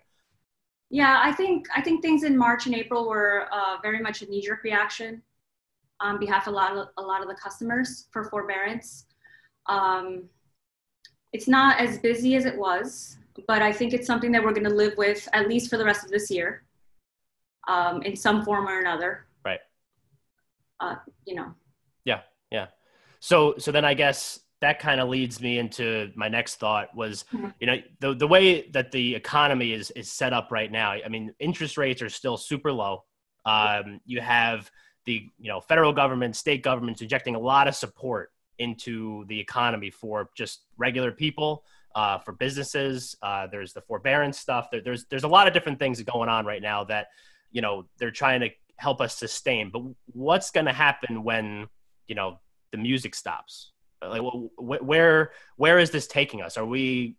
Yeah, 0.89 1.19
I 1.21 1.33
think 1.33 1.67
I 1.75 1.81
think 1.81 2.01
things 2.01 2.23
in 2.23 2.35
March 2.35 2.65
and 2.65 2.73
April 2.73 3.07
were 3.07 3.47
uh, 3.51 3.77
very 3.83 3.99
much 3.99 4.23
a 4.23 4.25
knee-jerk 4.25 4.63
reaction 4.63 5.21
on 5.99 6.19
behalf 6.19 6.47
of 6.47 6.53
a 6.53 6.55
lot 6.55 6.75
of 6.75 6.87
a 6.97 7.01
lot 7.01 7.21
of 7.21 7.27
the 7.27 7.35
customers 7.35 8.07
for 8.11 8.23
forbearance. 8.23 9.05
Um, 9.67 10.29
it's 11.33 11.47
not 11.47 11.79
as 11.79 11.97
busy 11.99 12.35
as 12.35 12.45
it 12.45 12.57
was, 12.57 13.17
but 13.47 13.61
I 13.61 13.71
think 13.71 13.93
it's 13.93 14.07
something 14.07 14.31
that 14.31 14.43
we're 14.43 14.53
going 14.53 14.63
to 14.63 14.73
live 14.73 14.97
with 14.97 15.27
at 15.33 15.47
least 15.47 15.69
for 15.69 15.77
the 15.77 15.85
rest 15.85 16.03
of 16.03 16.11
this 16.11 16.31
year, 16.31 16.63
um, 17.67 18.01
in 18.03 18.15
some 18.15 18.43
form 18.43 18.67
or 18.67 18.79
another. 18.79 19.25
Right. 19.45 19.59
Uh, 20.79 20.95
you 21.25 21.35
know. 21.35 21.53
Yeah, 22.05 22.21
yeah. 22.51 22.67
So 23.19 23.55
so 23.57 23.71
then 23.71 23.83
I 23.85 23.93
guess 23.93 24.39
that 24.61 24.79
kind 24.79 24.99
of 24.99 25.09
leads 25.09 25.39
me 25.41 25.59
into 25.59 26.11
my 26.15 26.29
next 26.29 26.55
thought 26.55 26.95
was 26.95 27.25
Mhm. 27.33 27.53
you 27.59 27.67
know 27.67 27.77
the 27.99 28.13
the 28.15 28.27
way 28.27 28.69
that 28.69 28.91
the 28.91 29.15
economy 29.15 29.73
is 29.73 29.91
is 29.91 30.11
set 30.11 30.33
up 30.33 30.51
right 30.51 30.71
now. 30.71 30.91
I 30.91 31.07
mean 31.09 31.33
interest 31.39 31.77
rates 31.77 32.01
are 32.01 32.09
still 32.09 32.37
super 32.37 32.71
low. 32.71 33.03
Um, 33.45 34.01
you 34.05 34.21
have 34.21 34.69
the 35.05 35.29
you 35.39 35.49
know 35.49 35.61
federal 35.61 35.93
government, 35.93 36.35
state 36.35 36.63
governments 36.63 37.01
injecting 37.01 37.35
a 37.35 37.39
lot 37.39 37.67
of 37.67 37.75
support 37.75 38.31
into 38.59 39.25
the 39.27 39.39
economy 39.39 39.89
for 39.89 40.29
just 40.35 40.61
regular 40.77 41.11
people, 41.11 41.63
uh, 41.95 42.19
for 42.19 42.31
businesses. 42.33 43.15
Uh, 43.21 43.47
there's 43.47 43.73
the 43.73 43.81
forbearance 43.81 44.37
stuff. 44.37 44.69
There, 44.71 44.81
there's 44.81 45.05
there's 45.05 45.23
a 45.23 45.27
lot 45.27 45.47
of 45.47 45.53
different 45.53 45.79
things 45.79 46.01
going 46.03 46.29
on 46.29 46.45
right 46.45 46.61
now 46.61 46.83
that 46.85 47.07
you 47.51 47.61
know 47.61 47.85
they're 47.97 48.11
trying 48.11 48.41
to 48.41 48.49
help 48.77 49.01
us 49.01 49.17
sustain. 49.17 49.71
But 49.71 49.83
what's 50.13 50.51
going 50.51 50.65
to 50.65 50.73
happen 50.73 51.23
when 51.23 51.67
you 52.07 52.15
know 52.15 52.39
the 52.71 52.77
music 52.77 53.15
stops? 53.15 53.71
Like, 54.01 54.21
wh- 54.21 54.47
wh- 54.57 54.83
where 54.83 55.31
where 55.57 55.79
is 55.79 55.89
this 55.89 56.07
taking 56.07 56.41
us? 56.41 56.57
Are 56.57 56.65
we 56.65 57.15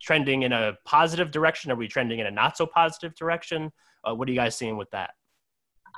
trending 0.00 0.42
in 0.42 0.52
a 0.52 0.76
positive 0.84 1.30
direction? 1.30 1.70
Are 1.70 1.76
we 1.76 1.88
trending 1.88 2.18
in 2.18 2.26
a 2.26 2.30
not 2.30 2.56
so 2.56 2.66
positive 2.66 3.14
direction? 3.14 3.72
Uh, 4.04 4.14
what 4.14 4.28
are 4.28 4.32
you 4.32 4.38
guys 4.38 4.56
seeing 4.56 4.76
with 4.76 4.90
that? 4.90 5.10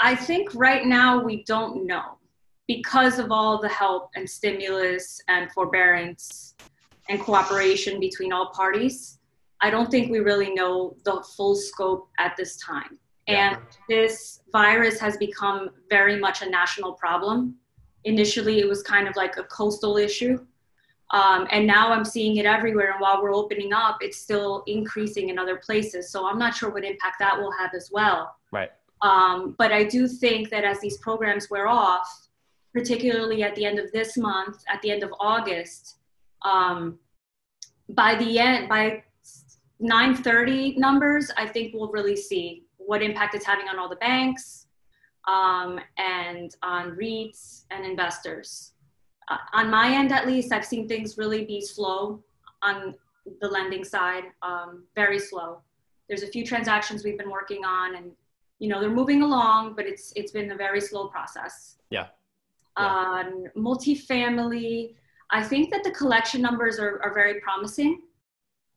I 0.01 0.15
think 0.15 0.55
right 0.55 0.85
now 0.85 1.23
we 1.23 1.45
don't 1.45 1.87
know 1.87 2.19
because 2.67 3.19
of 3.19 3.31
all 3.31 3.61
the 3.61 3.69
help 3.69 4.11
and 4.15 4.29
stimulus 4.29 5.21
and 5.29 5.51
forbearance 5.53 6.55
and 7.09 7.21
cooperation 7.21 8.01
between 8.01 8.33
all 8.33 8.51
parties. 8.55 9.19
I 9.61 9.71
don't 9.71 9.91
think 9.91 10.11
we 10.11 10.21
really 10.21 10.53
know 10.55 10.97
the 11.05 11.25
full 11.37 11.55
scope 11.55 12.09
at 12.19 12.37
this 12.37 12.57
time. 12.57 12.99
Yeah. 13.27 13.55
And 13.55 13.63
this 13.89 14.41
virus 14.53 14.99
has 15.01 15.17
become 15.17 15.71
very 15.89 16.19
much 16.19 16.43
a 16.43 16.49
national 16.49 16.93
problem. 16.95 17.57
Initially, 18.05 18.61
it 18.61 18.69
was 18.69 18.83
kind 18.83 19.09
of 19.09 19.17
like 19.17 19.37
a 19.39 19.45
coastal 19.45 19.97
issue. 19.97 20.39
Um, 21.11 21.47
and 21.51 21.67
now 21.67 21.93
I'm 21.93 22.05
seeing 22.05 22.37
it 22.37 22.47
everywhere. 22.47 22.93
And 22.93 23.01
while 23.01 23.23
we're 23.23 23.35
opening 23.35 23.73
up, 23.73 23.99
it's 24.01 24.19
still 24.19 24.63
increasing 24.67 25.29
in 25.29 25.39
other 25.39 25.57
places. 25.57 26.11
So 26.11 26.27
I'm 26.27 26.39
not 26.39 26.55
sure 26.55 26.71
what 26.71 26.85
impact 26.85 27.17
that 27.21 27.39
will 27.39 27.53
have 27.53 27.73
as 27.75 27.91
well. 27.93 28.37
Right. 28.53 28.71
Um, 29.03 29.55
but 29.59 29.71
I 29.73 29.85
do 29.85 30.09
think 30.09 30.51
that 30.51 30.65
as 30.65 30.81
these 30.81 30.99
programs 30.99 31.51
wear 31.51 31.69
off, 31.69 32.24
particularly 32.75 33.43
at 33.43 33.55
the 33.55 33.65
end 33.65 33.79
of 33.79 33.91
this 33.93 34.17
month, 34.17 34.63
at 34.69 34.83
the 34.83 34.91
end 34.91 35.03
of 35.03 35.13
August, 35.21 35.99
um, 36.45 36.99
by 37.91 38.15
the 38.17 38.39
end, 38.39 38.69
by 38.69 39.03
9:30 39.81 40.77
numbers, 40.77 41.31
I 41.37 41.47
think 41.47 41.75
we'll 41.75 41.91
really 41.91 42.17
see 42.17 42.65
what 42.77 43.03
impact 43.03 43.35
it's 43.35 43.47
having 43.47 43.69
on 43.69 43.79
all 43.79 43.89
the 43.89 43.97
banks 43.97 44.67
um, 45.27 45.81
and 45.97 46.55
on 46.63 46.97
REITs 46.97 47.65
and 47.71 47.85
investors. 47.85 48.73
Uh, 49.29 49.39
on 49.53 49.71
my 49.71 49.95
end, 49.95 50.13
at 50.13 50.27
least, 50.27 50.53
I've 50.53 50.67
seen 50.67 50.87
things 50.87 51.17
really 51.17 51.45
be 51.45 51.61
slow 51.61 52.23
on 52.63 52.95
the 53.41 53.49
lending 53.49 53.85
side, 53.85 54.25
um, 54.43 54.85
very 54.95 55.19
slow. 55.19 55.61
There's 56.09 56.23
a 56.23 56.27
few 56.27 56.45
transactions 56.45 57.05
we've 57.05 57.17
been 57.17 57.31
working 57.31 57.65
on, 57.65 57.95
and 57.95 58.13
you 58.59 58.69
know 58.69 58.81
they're 58.81 58.91
moving 58.91 59.23
along, 59.23 59.75
but 59.77 59.87
it's 59.87 60.13
it's 60.17 60.33
been 60.33 60.51
a 60.51 60.57
very 60.57 60.81
slow 60.81 61.09
process. 61.09 61.79
Yeah. 61.91 62.09
On 62.77 63.49
multifamily, 63.57 64.95
I 65.31 65.43
think 65.43 65.71
that 65.71 65.85
the 65.85 65.91
collection 65.91 66.43
numbers 66.43 66.79
are, 66.79 67.01
are 67.03 67.15
very 67.15 67.41
promising. 67.41 68.03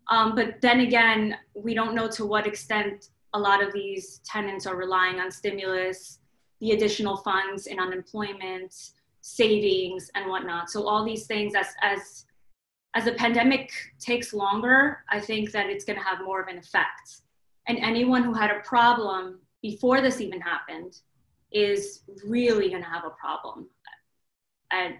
Um, 0.10 0.36
but 0.36 0.62
then 0.62 0.82
again, 0.82 1.36
we 1.56 1.74
don't 1.74 1.94
know 1.94 2.08
to 2.10 2.26
what 2.26 2.48
extent 2.48 3.10
a 3.34 3.40
lot 3.40 3.62
of 3.62 3.74
these 3.74 4.22
tenants 4.26 4.66
are 4.66 4.76
relying 4.76 5.20
on 5.20 5.30
stimulus, 5.32 6.20
the 6.62 6.72
additional 6.72 7.18
funds 7.18 7.68
in 7.68 7.80
unemployment, 7.80 8.74
savings, 9.22 10.10
and 10.16 10.30
whatnot. 10.30 10.70
So 10.70 10.88
all 10.88 11.04
these 11.04 11.28
things, 11.28 11.54
as 11.56 11.68
as 11.82 12.26
as 12.96 13.06
the 13.06 13.12
pandemic 13.14 13.70
takes 14.00 14.34
longer, 14.34 15.04
I 15.10 15.20
think 15.20 15.52
that 15.52 15.68
it's 15.70 15.86
going 15.86 16.00
to 16.00 16.06
have 16.06 16.24
more 16.24 16.42
of 16.42 16.48
an 16.48 16.58
effect. 16.58 17.22
And 17.68 17.78
anyone 17.80 18.24
who 18.24 18.34
had 18.34 18.50
a 18.50 18.62
problem 18.62 19.40
before 19.62 20.02
this 20.02 20.22
even 20.22 20.40
happened 20.42 21.02
is 21.52 22.04
really 22.26 22.70
going 22.70 22.82
to 22.82 22.90
have 22.90 23.06
a 23.06 23.12
problem 23.12 23.68
at 24.72 24.92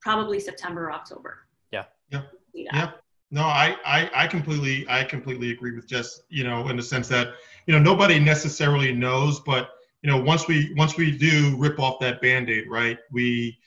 probably 0.00 0.40
September 0.40 0.86
or 0.86 0.92
October. 0.92 1.38
Yeah. 1.72 1.84
Yeah. 2.10 2.22
Yeah. 2.52 2.90
No, 3.30 3.42
I, 3.42 3.76
I, 3.84 4.10
I 4.14 4.26
completely, 4.28 4.86
I 4.88 5.02
completely 5.02 5.50
agree 5.50 5.74
with 5.74 5.88
Jess, 5.88 6.20
you 6.28 6.44
know, 6.44 6.68
in 6.68 6.76
the 6.76 6.82
sense 6.82 7.08
that, 7.08 7.34
you 7.66 7.74
know, 7.74 7.80
nobody 7.80 8.20
necessarily 8.20 8.92
knows, 8.92 9.40
but, 9.40 9.70
you 10.02 10.10
know, 10.10 10.20
once 10.20 10.46
we, 10.46 10.72
once 10.76 10.96
we 10.96 11.10
do 11.16 11.56
rip 11.58 11.80
off 11.80 11.98
that 12.00 12.22
Band-Aid, 12.22 12.70
right, 12.70 12.98
we, 13.10 13.58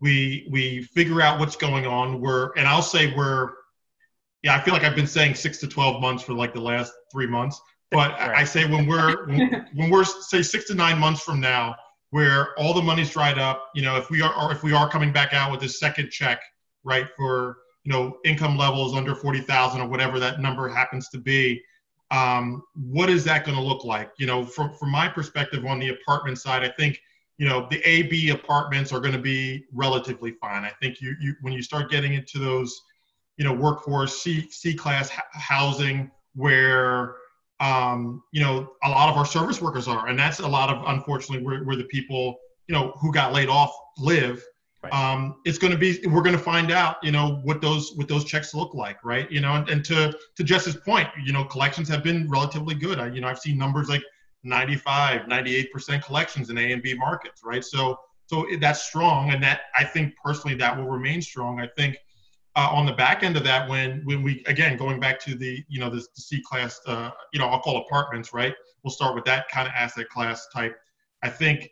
we, 0.00 0.46
we 0.52 0.82
figure 0.82 1.20
out 1.20 1.40
what's 1.40 1.56
going 1.56 1.84
on. 1.84 2.20
We're, 2.20 2.52
and 2.56 2.68
I'll 2.68 2.80
say 2.80 3.12
we're, 3.16 3.50
yeah, 4.42 4.54
I 4.54 4.60
feel 4.60 4.72
like 4.72 4.84
I've 4.84 4.94
been 4.94 5.08
saying 5.08 5.34
six 5.34 5.58
to 5.58 5.66
12 5.66 6.00
months 6.00 6.22
for 6.22 6.32
like 6.32 6.54
the 6.54 6.60
last 6.60 6.92
three 7.10 7.26
months, 7.26 7.60
but 7.90 8.12
I- 8.12 8.40
I 8.40 8.44
say 8.44 8.66
when 8.70 8.86
we're, 8.86 9.26
when, 9.26 9.66
when 9.74 9.90
we're 9.90 10.04
say 10.04 10.42
six 10.42 10.66
to 10.66 10.74
nine 10.74 10.96
months 10.98 11.22
from 11.22 11.40
now, 11.40 11.74
where 12.10 12.58
all 12.58 12.72
the 12.72 12.82
money's 12.82 13.10
dried 13.10 13.38
up, 13.38 13.70
you 13.74 13.82
know, 13.82 13.96
if 13.96 14.10
we 14.10 14.22
are, 14.22 14.52
if 14.52 14.62
we 14.62 14.72
are 14.72 14.88
coming 14.88 15.12
back 15.12 15.34
out 15.34 15.50
with 15.50 15.60
this 15.60 15.78
second 15.78 16.10
check, 16.10 16.40
right, 16.84 17.06
for, 17.16 17.58
you 17.84 17.92
know, 17.92 18.18
income 18.24 18.56
levels 18.56 18.94
under 18.94 19.14
40,000 19.14 19.80
or 19.80 19.88
whatever 19.88 20.18
that 20.18 20.40
number 20.40 20.68
happens 20.68 21.08
to 21.10 21.18
be, 21.18 21.62
um, 22.10 22.62
what 22.74 23.10
is 23.10 23.24
that 23.24 23.44
going 23.44 23.56
to 23.56 23.62
look 23.62 23.84
like? 23.84 24.10
You 24.18 24.26
know, 24.26 24.44
from, 24.44 24.74
from 24.74 24.90
my 24.90 25.08
perspective 25.08 25.66
on 25.66 25.78
the 25.78 25.90
apartment 25.90 26.38
side, 26.38 26.64
I 26.64 26.70
think, 26.70 26.98
you 27.36 27.46
know, 27.46 27.68
the 27.70 27.86
A, 27.86 28.02
B 28.02 28.30
apartments 28.30 28.92
are 28.92 29.00
going 29.00 29.12
to 29.12 29.20
be 29.20 29.64
relatively 29.72 30.32
fine. 30.32 30.64
I 30.64 30.72
think 30.80 31.00
you, 31.00 31.14
you, 31.20 31.34
when 31.42 31.52
you 31.52 31.62
start 31.62 31.90
getting 31.90 32.14
into 32.14 32.38
those, 32.38 32.80
you 33.36 33.44
know, 33.44 33.52
workforce 33.52 34.20
C, 34.22 34.48
C 34.50 34.74
class 34.74 35.10
housing 35.32 36.10
where, 36.34 37.16
um, 37.60 38.22
you 38.32 38.40
know, 38.40 38.72
a 38.84 38.88
lot 38.88 39.08
of 39.08 39.16
our 39.16 39.26
service 39.26 39.60
workers 39.60 39.88
are, 39.88 40.08
and 40.08 40.18
that's 40.18 40.38
a 40.38 40.48
lot 40.48 40.70
of, 40.70 40.84
unfortunately, 40.86 41.44
where, 41.44 41.64
where 41.64 41.76
the 41.76 41.84
people, 41.84 42.36
you 42.68 42.74
know, 42.74 42.92
who 43.00 43.12
got 43.12 43.32
laid 43.32 43.48
off 43.48 43.72
live. 43.98 44.42
Right. 44.80 44.92
um, 44.92 45.40
it's 45.44 45.58
going 45.58 45.72
to 45.72 45.76
be 45.76 45.98
we're 46.06 46.22
going 46.22 46.36
to 46.36 46.42
find 46.42 46.70
out 46.70 46.98
you 47.02 47.10
know 47.10 47.40
what 47.42 47.60
those 47.60 47.94
what 47.96 48.06
those 48.06 48.24
checks 48.24 48.54
look 48.54 48.74
like 48.74 49.04
right? 49.04 49.28
You 49.28 49.40
know 49.40 49.54
and, 49.54 49.68
and 49.68 49.84
to 49.86 50.16
to 50.36 50.44
jess's 50.44 50.76
point 50.76 51.08
you 51.20 51.32
know 51.32 51.42
collections 51.42 51.88
have 51.88 52.04
been 52.04 52.30
relatively 52.30 52.76
good. 52.76 53.00
I, 53.00 53.08
you 53.08 53.20
know 53.20 53.26
i've 53.26 53.40
seen 53.40 53.58
numbers 53.58 53.88
like 53.88 54.04
95 54.44 55.22
98% 55.22 56.04
collections 56.04 56.50
in 56.50 56.58
a 56.58 56.72
and 56.72 56.80
b 56.80 56.94
markets 56.94 57.42
right? 57.44 57.64
So 57.64 57.98
so 58.26 58.46
that's 58.60 58.80
strong 58.80 59.32
and 59.32 59.42
that 59.42 59.62
i 59.76 59.82
think 59.82 60.14
personally 60.24 60.56
that 60.58 60.76
will 60.76 60.86
remain 60.86 61.20
strong. 61.20 61.58
I 61.58 61.66
think 61.76 61.98
uh, 62.58 62.68
on 62.72 62.84
the 62.84 62.92
back 62.92 63.22
end 63.22 63.36
of 63.36 63.44
that 63.44 63.68
when 63.68 64.00
when 64.04 64.20
we 64.20 64.42
again 64.46 64.76
going 64.76 64.98
back 64.98 65.20
to 65.20 65.36
the 65.36 65.64
you 65.68 65.78
know 65.78 65.88
this 65.88 66.08
the 66.08 66.20
c 66.20 66.42
class 66.42 66.80
uh, 66.86 67.10
you 67.32 67.38
know 67.38 67.46
i'll 67.46 67.60
call 67.60 67.76
apartments 67.78 68.34
right? 68.34 68.54
We'll 68.82 68.90
start 68.90 69.14
with 69.14 69.24
that 69.26 69.48
kind 69.48 69.68
of 69.68 69.74
asset 69.74 70.08
class 70.08 70.48
type. 70.52 70.76
I 71.22 71.28
think 71.28 71.70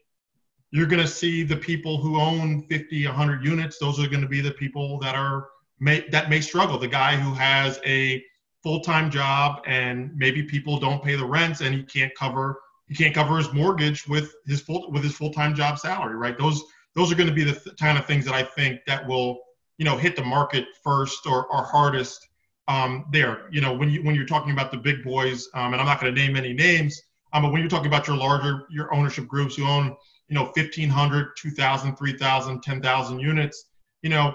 you're 0.71 0.87
going 0.87 1.03
to 1.03 1.09
see 1.09 1.43
the 1.43 1.57
people 1.57 1.99
who 1.99 2.21
own 2.21 2.67
50 2.69 3.05
100 3.05 3.45
units 3.45 3.79
those 3.79 3.99
are 3.99 4.07
going 4.07 4.23
to 4.23 4.29
be 4.29 4.41
the 4.41 4.53
people 4.53 4.99
that 5.01 5.17
are 5.17 5.49
may 5.81 6.09
that 6.11 6.31
may 6.31 6.41
struggle. 6.41 6.79
The 6.79 6.87
guy 6.87 7.17
who 7.17 7.35
has 7.35 7.81
a 7.85 8.25
full-time 8.63 9.11
job 9.11 9.63
and 9.67 10.13
maybe 10.15 10.45
people 10.45 10.79
don't 10.79 11.03
pay 11.03 11.17
the 11.17 11.27
rents 11.27 11.63
and 11.63 11.75
he 11.75 11.83
can't 11.83 12.15
cover 12.15 12.61
he 12.87 12.95
can't 12.95 13.15
cover 13.15 13.39
his 13.39 13.53
mortgage 13.53 14.07
with 14.07 14.33
his 14.47 14.61
full 14.61 14.93
with 14.93 15.03
his 15.03 15.17
full-time 15.17 15.53
job 15.53 15.81
salary 15.81 16.15
right? 16.15 16.39
Those 16.39 16.63
those 16.95 17.11
are 17.11 17.17
going 17.17 17.29
to 17.29 17.35
be 17.35 17.45
the 17.45 17.55
th- 17.55 17.77
kind 17.77 17.99
of 17.99 18.07
things 18.07 18.25
that 18.25 18.35
i 18.35 18.43
think 18.43 18.81
that 18.87 19.07
will 19.07 19.46
you 19.79 19.85
know 19.85 19.97
hit 19.97 20.17
the 20.17 20.25
market 20.25 20.67
first 20.83 21.27
or, 21.27 21.47
or 21.47 21.65
hardest 21.65 22.29
um, 22.69 23.07
there 23.13 23.49
you 23.51 23.61
know 23.61 23.73
when 23.73 23.91
you 23.91 24.03
when 24.03 24.15
you're 24.15 24.27
talking 24.27 24.53
about 24.53 24.71
the 24.71 24.77
big 24.77 25.03
boys 25.05 25.49
um, 25.55 25.73
and 25.73 25.81
i'm 25.81 25.87
not 25.87 26.01
going 26.01 26.15
to 26.15 26.21
name 26.21 26.37
any 26.37 26.53
names 26.53 27.03
um, 27.33 27.43
but 27.43 27.53
when 27.53 27.61
you're 27.61 27.71
talking 27.71 27.87
about 27.87 28.07
your 28.07 28.17
larger 28.17 28.67
your 28.71 28.93
ownership 28.95 29.27
groups 29.27 29.57
who 29.57 29.67
own 29.67 29.95
you 30.29 30.35
know 30.35 30.45
1500 30.57 31.37
2000 31.37 31.97
3000 31.97 32.63
10000 32.63 33.19
units 33.19 33.67
you 34.03 34.11
know 34.11 34.35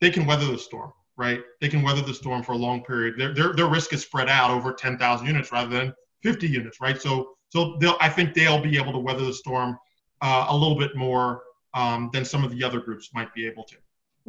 they 0.00 0.10
can 0.10 0.26
weather 0.26 0.46
the 0.46 0.58
storm 0.58 0.92
right? 1.20 1.42
They 1.60 1.68
can 1.68 1.82
weather 1.82 2.00
the 2.00 2.14
storm 2.14 2.42
for 2.42 2.52
a 2.52 2.56
long 2.56 2.82
period. 2.82 3.18
Their 3.18 3.34
their, 3.34 3.52
their 3.52 3.66
risk 3.66 3.92
is 3.92 4.00
spread 4.00 4.30
out 4.30 4.50
over 4.50 4.72
10,000 4.72 5.26
units 5.26 5.52
rather 5.52 5.68
than 5.68 5.94
50 6.22 6.48
units, 6.48 6.80
right? 6.80 7.00
So 7.00 7.32
so 7.50 7.76
they'll 7.78 7.98
I 8.00 8.08
think 8.08 8.32
they'll 8.32 8.62
be 8.62 8.78
able 8.78 8.92
to 8.92 8.98
weather 8.98 9.26
the 9.26 9.34
storm 9.34 9.78
uh, 10.22 10.46
a 10.48 10.56
little 10.56 10.78
bit 10.78 10.96
more 10.96 11.42
um, 11.74 12.08
than 12.12 12.24
some 12.24 12.42
of 12.42 12.50
the 12.50 12.64
other 12.64 12.80
groups 12.80 13.10
might 13.12 13.32
be 13.34 13.46
able 13.46 13.64
to. 13.64 13.76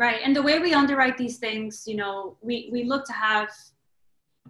Right, 0.02 0.20
and 0.24 0.36
the 0.36 0.42
way 0.42 0.58
we 0.58 0.74
underwrite 0.74 1.16
these 1.16 1.38
things, 1.38 1.84
you 1.86 1.96
know, 1.96 2.36
we 2.42 2.70
we 2.72 2.86
look 2.86 3.06
to 3.06 3.14
have 3.14 3.50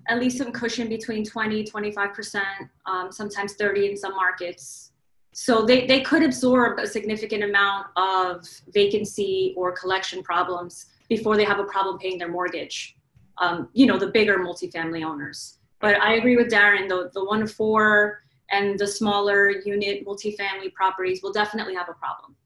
at 0.08 0.18
least 0.18 0.38
some 0.38 0.54
cushion 0.54 0.88
between 0.88 1.26
20 1.26 1.66
25% 1.66 2.42
um, 2.86 3.12
sometimes 3.12 3.56
30 3.56 3.90
in 3.90 3.98
some 3.98 4.16
markets. 4.16 4.94
So 5.34 5.66
they, 5.66 5.86
they 5.88 6.00
could 6.00 6.24
absorb 6.24 6.80
a 6.80 6.88
significant 6.88 7.44
amount 7.44 7.88
of 7.98 8.48
vacancy 8.74 9.54
or 9.58 9.74
collection 9.74 10.24
problems 10.24 10.86
before 11.10 11.36
they 11.36 11.44
have 11.44 11.60
a 11.60 11.66
problem 11.66 11.98
paying 12.00 12.18
their 12.18 12.32
mortgage 12.32 12.96
um, 13.40 13.68
you 13.74 13.86
know 13.86 14.00
the 14.00 14.08
bigger 14.08 14.38
multifamily 14.38 15.04
owners. 15.04 15.58
But 15.82 16.02
i 16.02 16.14
agree 16.14 16.38
with 16.38 16.48
darren 16.48 16.88
the, 16.88 17.12
the 17.14 17.26
one 17.26 17.46
four 17.46 18.24
and 18.52 18.80
the 18.80 18.88
smaller 18.88 19.50
unit 19.50 20.06
multifamily 20.08 20.72
properties 20.74 21.22
will 21.22 21.34
definitely 21.34 21.76
have 21.76 21.90
a 21.90 21.98
problem 22.06 22.38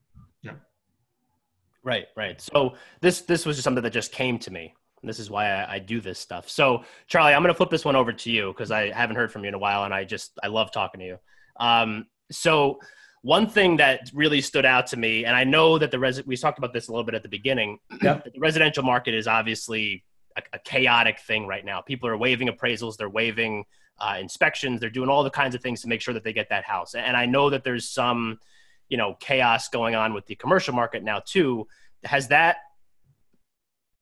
right 1.85 2.07
right 2.17 2.41
so 2.41 2.73
this 2.99 3.21
this 3.21 3.45
was 3.45 3.55
just 3.55 3.63
something 3.63 3.83
that 3.83 3.93
just 3.93 4.11
came 4.11 4.37
to 4.37 4.51
me 4.51 4.73
this 5.07 5.19
is 5.19 5.29
why 5.29 5.49
I, 5.49 5.75
I, 5.75 5.79
do 5.79 6.01
this 6.01 6.19
stuff. 6.19 6.49
So, 6.49 6.83
Charlie, 7.07 7.33
I'm 7.33 7.41
going 7.41 7.53
to 7.53 7.57
flip 7.57 7.69
this 7.69 7.85
one 7.85 7.95
over 7.95 8.11
to 8.11 8.31
you 8.31 8.51
because 8.51 8.71
I 8.71 8.91
haven't 8.91 9.15
heard 9.15 9.31
from 9.31 9.43
you 9.43 9.49
in 9.49 9.53
a 9.53 9.59
while, 9.59 9.83
and 9.83 9.93
I 9.93 10.03
just 10.03 10.37
I 10.43 10.47
love 10.47 10.71
talking 10.71 10.99
to 10.99 11.05
you. 11.05 11.17
Um, 11.59 12.07
so, 12.31 12.79
one 13.21 13.47
thing 13.47 13.77
that 13.77 14.11
really 14.13 14.41
stood 14.41 14.65
out 14.65 14.87
to 14.87 14.97
me, 14.97 15.25
and 15.25 15.35
I 15.35 15.43
know 15.43 15.77
that 15.77 15.91
the 15.91 15.99
res- 15.99 16.25
we 16.25 16.37
talked 16.37 16.57
about 16.57 16.73
this 16.73 16.87
a 16.87 16.91
little 16.91 17.03
bit 17.03 17.15
at 17.15 17.23
the 17.23 17.29
beginning. 17.29 17.79
Yep. 18.01 18.25
the 18.33 18.39
residential 18.39 18.83
market 18.83 19.13
is 19.13 19.27
obviously 19.27 20.03
a, 20.37 20.41
a, 20.53 20.59
chaotic 20.59 21.19
thing 21.19 21.47
right 21.47 21.65
now. 21.65 21.81
People 21.81 22.09
are 22.09 22.17
waiving 22.17 22.49
appraisals, 22.49 22.97
they're 22.97 23.09
waiving 23.09 23.65
uh, 23.99 24.17
inspections, 24.19 24.79
they're 24.79 24.89
doing 24.89 25.09
all 25.09 25.23
the 25.23 25.29
kinds 25.29 25.55
of 25.55 25.61
things 25.61 25.81
to 25.81 25.87
make 25.87 26.01
sure 26.01 26.13
that 26.13 26.23
they 26.23 26.33
get 26.33 26.49
that 26.49 26.65
house. 26.65 26.93
And 26.93 27.17
I 27.17 27.25
know 27.25 27.49
that 27.49 27.63
there's 27.63 27.89
some, 27.89 28.39
you 28.89 28.97
know, 28.97 29.15
chaos 29.19 29.67
going 29.69 29.95
on 29.95 30.13
with 30.13 30.25
the 30.27 30.35
commercial 30.35 30.73
market 30.73 31.03
now 31.03 31.21
too. 31.25 31.67
Has 32.03 32.27
that 32.29 32.57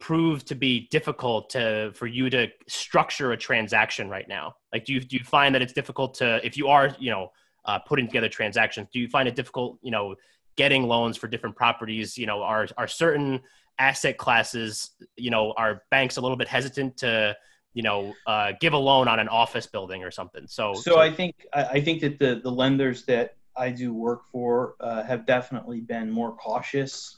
proved 0.03 0.47
to 0.47 0.53
be 0.53 0.89
difficult 0.91 1.49
to 1.49 1.89
for 1.95 2.07
you 2.07 2.29
to 2.29 2.47
structure 2.67 3.31
a 3.31 3.37
transaction 3.37 4.09
right 4.09 4.27
now? 4.27 4.53
Like, 4.73 4.83
do 4.83 4.93
you 4.93 4.99
do 4.99 5.15
you 5.15 5.23
find 5.23 5.55
that 5.55 5.61
it's 5.61 5.71
difficult 5.71 6.15
to 6.15 6.45
if 6.45 6.57
you 6.57 6.67
are 6.67 6.93
you 6.99 7.09
know 7.09 7.31
uh, 7.63 7.79
putting 7.79 8.07
together 8.07 8.27
transactions? 8.27 8.89
Do 8.91 8.99
you 8.99 9.07
find 9.07 9.27
it 9.29 9.35
difficult 9.35 9.79
you 9.81 9.91
know 9.91 10.15
getting 10.57 10.83
loans 10.83 11.15
for 11.15 11.27
different 11.27 11.55
properties? 11.55 12.17
You 12.17 12.25
know, 12.25 12.43
are 12.43 12.67
are 12.77 12.87
certain 12.87 13.41
asset 13.79 14.17
classes 14.17 14.91
you 15.15 15.29
know 15.29 15.53
are 15.53 15.83
banks 15.89 16.17
a 16.17 16.21
little 16.21 16.37
bit 16.37 16.49
hesitant 16.49 16.97
to 16.97 17.35
you 17.73 17.81
know 17.81 18.13
uh, 18.27 18.51
give 18.59 18.73
a 18.73 18.77
loan 18.77 19.07
on 19.07 19.19
an 19.19 19.29
office 19.29 19.67
building 19.67 20.03
or 20.03 20.11
something? 20.11 20.47
So, 20.47 20.73
so, 20.73 20.81
so 20.81 20.99
I 20.99 21.13
think 21.13 21.35
I 21.53 21.79
think 21.79 22.01
that 22.01 22.19
the 22.19 22.41
the 22.43 22.51
lenders 22.51 23.05
that 23.05 23.37
I 23.55 23.69
do 23.69 23.93
work 23.93 24.21
for 24.31 24.75
uh, 24.79 25.03
have 25.03 25.25
definitely 25.25 25.81
been 25.81 26.09
more 26.09 26.35
cautious 26.35 27.17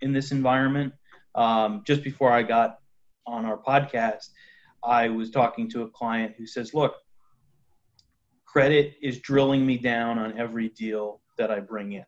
in 0.00 0.12
this 0.12 0.32
environment 0.32 0.92
um, 1.34 1.82
just 1.86 2.02
before 2.02 2.30
I 2.30 2.42
got 2.42 2.78
on 3.26 3.44
our 3.44 3.58
podcast, 3.58 4.28
I 4.84 5.08
was 5.08 5.30
talking 5.30 5.70
to 5.70 5.82
a 5.82 5.88
client 5.88 6.34
who 6.36 6.46
says, 6.46 6.74
Look, 6.74 6.94
credit 8.44 8.94
is 9.00 9.20
drilling 9.20 9.64
me 9.64 9.78
down 9.78 10.18
on 10.18 10.38
every 10.38 10.68
deal 10.70 11.20
that 11.38 11.50
I 11.50 11.60
bring 11.60 11.92
in. 11.92 12.04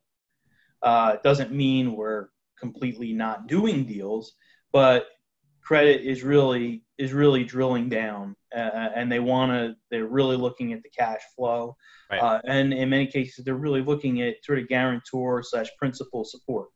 Uh, 0.82 1.12
it 1.14 1.22
doesn't 1.22 1.52
mean 1.52 1.96
we're 1.96 2.28
completely 2.58 3.12
not 3.12 3.46
doing 3.46 3.84
deals, 3.84 4.34
but 4.72 5.06
credit 5.62 6.02
is 6.02 6.22
really 6.22 6.83
is 6.98 7.12
really 7.12 7.44
drilling 7.44 7.88
down 7.88 8.36
uh, 8.54 8.90
and 8.94 9.10
they 9.10 9.20
want 9.20 9.50
to 9.50 9.74
they're 9.90 10.06
really 10.06 10.36
looking 10.36 10.72
at 10.72 10.82
the 10.82 10.90
cash 10.90 11.20
flow 11.36 11.76
right. 12.10 12.20
uh, 12.20 12.40
and 12.46 12.72
in 12.72 12.88
many 12.88 13.06
cases 13.06 13.44
they're 13.44 13.54
really 13.54 13.82
looking 13.82 14.22
at 14.22 14.36
sort 14.44 14.58
of 14.58 14.68
guarantor 14.68 15.42
slash 15.42 15.68
principal 15.78 16.24
support 16.24 16.68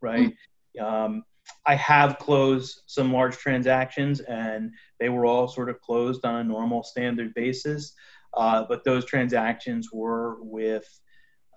right 0.00 0.32
mm-hmm. 0.78 0.84
um, 0.84 1.22
I 1.66 1.74
have 1.76 2.18
closed 2.18 2.82
some 2.86 3.12
large 3.12 3.36
transactions, 3.36 4.20
and 4.20 4.72
they 5.00 5.08
were 5.08 5.26
all 5.26 5.48
sort 5.48 5.68
of 5.68 5.80
closed 5.80 6.24
on 6.24 6.36
a 6.36 6.44
normal 6.44 6.82
standard 6.82 7.34
basis. 7.34 7.94
Uh, 8.36 8.64
but 8.68 8.84
those 8.84 9.04
transactions 9.04 9.88
were 9.92 10.42
with 10.42 10.86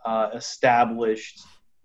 uh, 0.05 0.29
established 0.33 1.39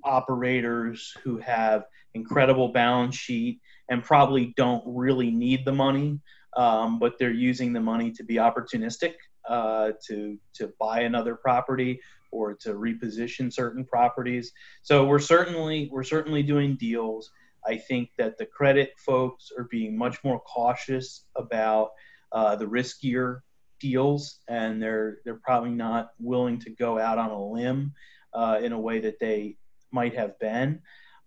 operators 0.05 1.15
who 1.23 1.39
have 1.39 1.85
incredible 2.15 2.73
balance 2.73 3.15
sheet 3.15 3.61
and 3.91 4.03
probably 4.03 4.55
don't 4.57 4.83
really 4.87 5.31
need 5.31 5.65
the 5.65 5.73
money, 5.73 6.19
um, 6.57 6.99
but 6.99 7.19
they're 7.19 7.31
using 7.31 7.73
the 7.73 7.81
money 7.81 8.11
to 8.13 8.25
be 8.25 8.37
opportunistic, 8.37 9.15
uh, 9.49 9.93
to 10.07 10.39
to 10.55 10.73
buy 10.81 11.01
another 11.01 11.35
property 11.35 12.01
or 12.33 12.55
to 12.55 12.75
reposition 12.75 13.53
certain 13.53 13.85
properties. 13.85 14.53
So 14.83 15.05
we're 15.05 15.19
certainly 15.19 15.91
we're 15.93 16.05
certainly 16.05 16.43
doing 16.43 16.77
deals 16.77 17.31
I 17.67 17.77
think 17.77 18.11
that 18.19 18.39
the 18.39 18.47
credit 18.47 18.93
folks 18.99 19.51
are 19.57 19.69
being 19.71 19.97
much 19.97 20.23
more 20.25 20.41
cautious 20.41 21.25
about 21.37 21.91
uh, 22.33 22.57
the 22.57 22.67
riskier 22.67 23.41
deals, 23.79 24.41
and 24.49 24.83
they're 24.83 25.19
they're 25.25 25.41
probably 25.45 25.71
not 25.71 26.11
willing 26.19 26.59
to 26.61 26.71
go 26.71 26.99
out 26.99 27.19
on 27.19 27.31
a 27.31 27.45
limb 27.45 27.93
uh, 28.35 28.61
in 28.63 28.73
a 28.73 28.81
way 28.81 29.01
that 29.01 29.19
they 29.21 29.57
might 29.93 30.15
have 30.15 30.39
been. 30.39 30.81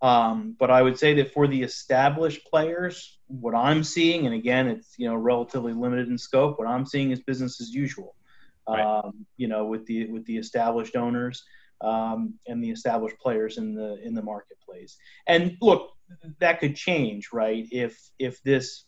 Um, 0.04 0.58
but 0.60 0.70
I 0.70 0.82
would 0.82 1.00
say 1.00 1.14
that 1.16 1.34
for 1.34 1.48
the 1.48 1.64
established 1.64 2.46
players, 2.46 3.20
what 3.28 3.56
I'm 3.56 3.86
seeing, 3.86 4.26
and 4.26 4.36
again, 4.36 4.68
it's 4.68 4.96
you 4.98 5.08
know 5.08 5.16
relatively 5.16 5.72
limited 5.72 6.10
in 6.10 6.18
scope. 6.18 6.60
What 6.60 6.68
I'm 6.68 6.86
seeing 6.86 7.12
is 7.12 7.22
business 7.22 7.62
as 7.62 7.74
usual. 7.74 8.16
Right. 8.68 8.82
Um, 8.82 9.26
you 9.38 9.48
know, 9.48 9.66
with 9.66 9.86
the 9.86 10.08
with 10.08 10.26
the 10.26 10.38
established 10.38 10.98
owners 10.98 11.42
um, 11.80 12.34
and 12.48 12.62
the 12.62 12.70
established 12.70 13.18
players 13.18 13.58
in 13.58 13.74
the 13.76 13.98
in 14.04 14.14
the 14.14 14.22
marketplace. 14.22 14.98
And 15.26 15.58
look, 15.62 15.92
that 16.40 16.60
could 16.60 16.76
change, 16.76 17.30
right? 17.32 17.66
If 17.72 17.98
if 18.20 18.44
this 18.44 18.84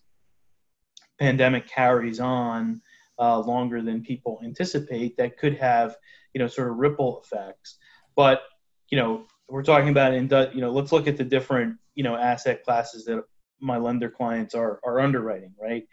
pandemic 1.17 1.65
carries 1.65 2.19
on 2.19 2.82
uh, 3.17 3.39
longer 3.39 3.82
than 3.82 4.01
people 4.01 4.41
anticipate, 4.43 5.15
that 5.15 5.38
could 5.38 5.58
have 5.60 5.95
you 6.34 6.39
know 6.39 6.47
sort 6.47 6.69
of 6.69 6.75
ripple 6.75 7.21
effects. 7.23 7.78
But 8.17 8.41
you 8.89 8.97
know, 8.97 9.28
we're 9.47 9.63
talking 9.63 9.89
about 9.89 10.13
in 10.13 10.29
you 10.53 10.62
know, 10.62 10.71
let's 10.71 10.91
look 10.91 11.08
at 11.08 11.17
the 11.17 11.23
different 11.23 11.77
you 11.93 12.03
know 12.03 12.15
asset 12.15 12.63
classes 12.63 13.05
that 13.05 13.23
my 13.60 13.77
lender 13.77 14.10
clients 14.10 14.55
are 14.55 14.79
are 14.84 14.99
underwriting, 14.99 15.53
right? 15.62 15.88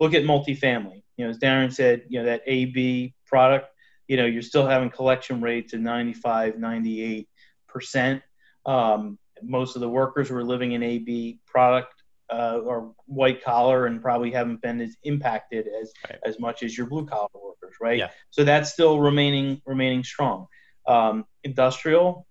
Look 0.00 0.14
at 0.14 0.24
multifamily. 0.24 1.02
You 1.16 1.24
know, 1.24 1.30
as 1.30 1.38
Darren 1.38 1.72
said, 1.72 2.04
you 2.08 2.18
know 2.18 2.26
that 2.26 2.42
AB 2.46 3.14
product. 3.26 3.68
You 4.08 4.16
know, 4.16 4.26
you're 4.26 4.42
still 4.42 4.66
having 4.66 4.90
collection 4.90 5.40
rates 5.40 5.72
of 5.72 5.80
95, 5.80 6.58
98 6.58 7.28
percent. 7.68 8.22
Um, 8.64 9.18
most 9.42 9.76
of 9.76 9.80
the 9.80 9.88
workers 9.88 10.28
who 10.28 10.36
are 10.36 10.44
living 10.44 10.72
in 10.72 10.82
AB 10.82 11.40
product 11.46 11.92
uh, 12.32 12.58
or 12.64 12.92
white 13.06 13.42
collar 13.42 13.86
and 13.86 14.02
probably 14.02 14.30
haven't 14.30 14.60
been 14.62 14.80
as 14.80 14.96
impacted 15.04 15.68
as 15.68 15.92
right. 16.08 16.18
as 16.24 16.38
much 16.40 16.62
as 16.62 16.76
your 16.76 16.86
blue 16.86 17.06
collar 17.06 17.28
workers, 17.34 17.76
right? 17.80 17.98
Yeah. 17.98 18.10
So 18.30 18.44
that's 18.44 18.72
still 18.72 19.00
remaining 19.00 19.60
remaining 19.64 20.04
strong. 20.04 20.46
Um, 20.86 21.24
industrial, 21.42 22.25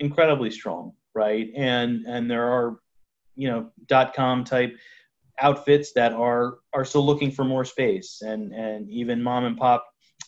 incredibly 0.00 0.50
strong, 0.50 0.92
right? 1.14 1.48
And 1.56 2.06
and 2.06 2.30
there 2.30 2.44
are, 2.44 2.80
you 3.34 3.48
know, 3.48 3.70
dot 3.86 4.14
com 4.14 4.44
type 4.44 4.76
outfits 5.40 5.92
that 5.92 6.12
are 6.12 6.58
are 6.72 6.84
still 6.84 7.06
looking 7.06 7.30
for 7.30 7.44
more 7.44 7.64
space, 7.64 8.22
and 8.22 8.52
and 8.52 8.90
even 8.90 9.22
mom 9.22 9.44
and 9.44 9.56
pop, 9.56 9.84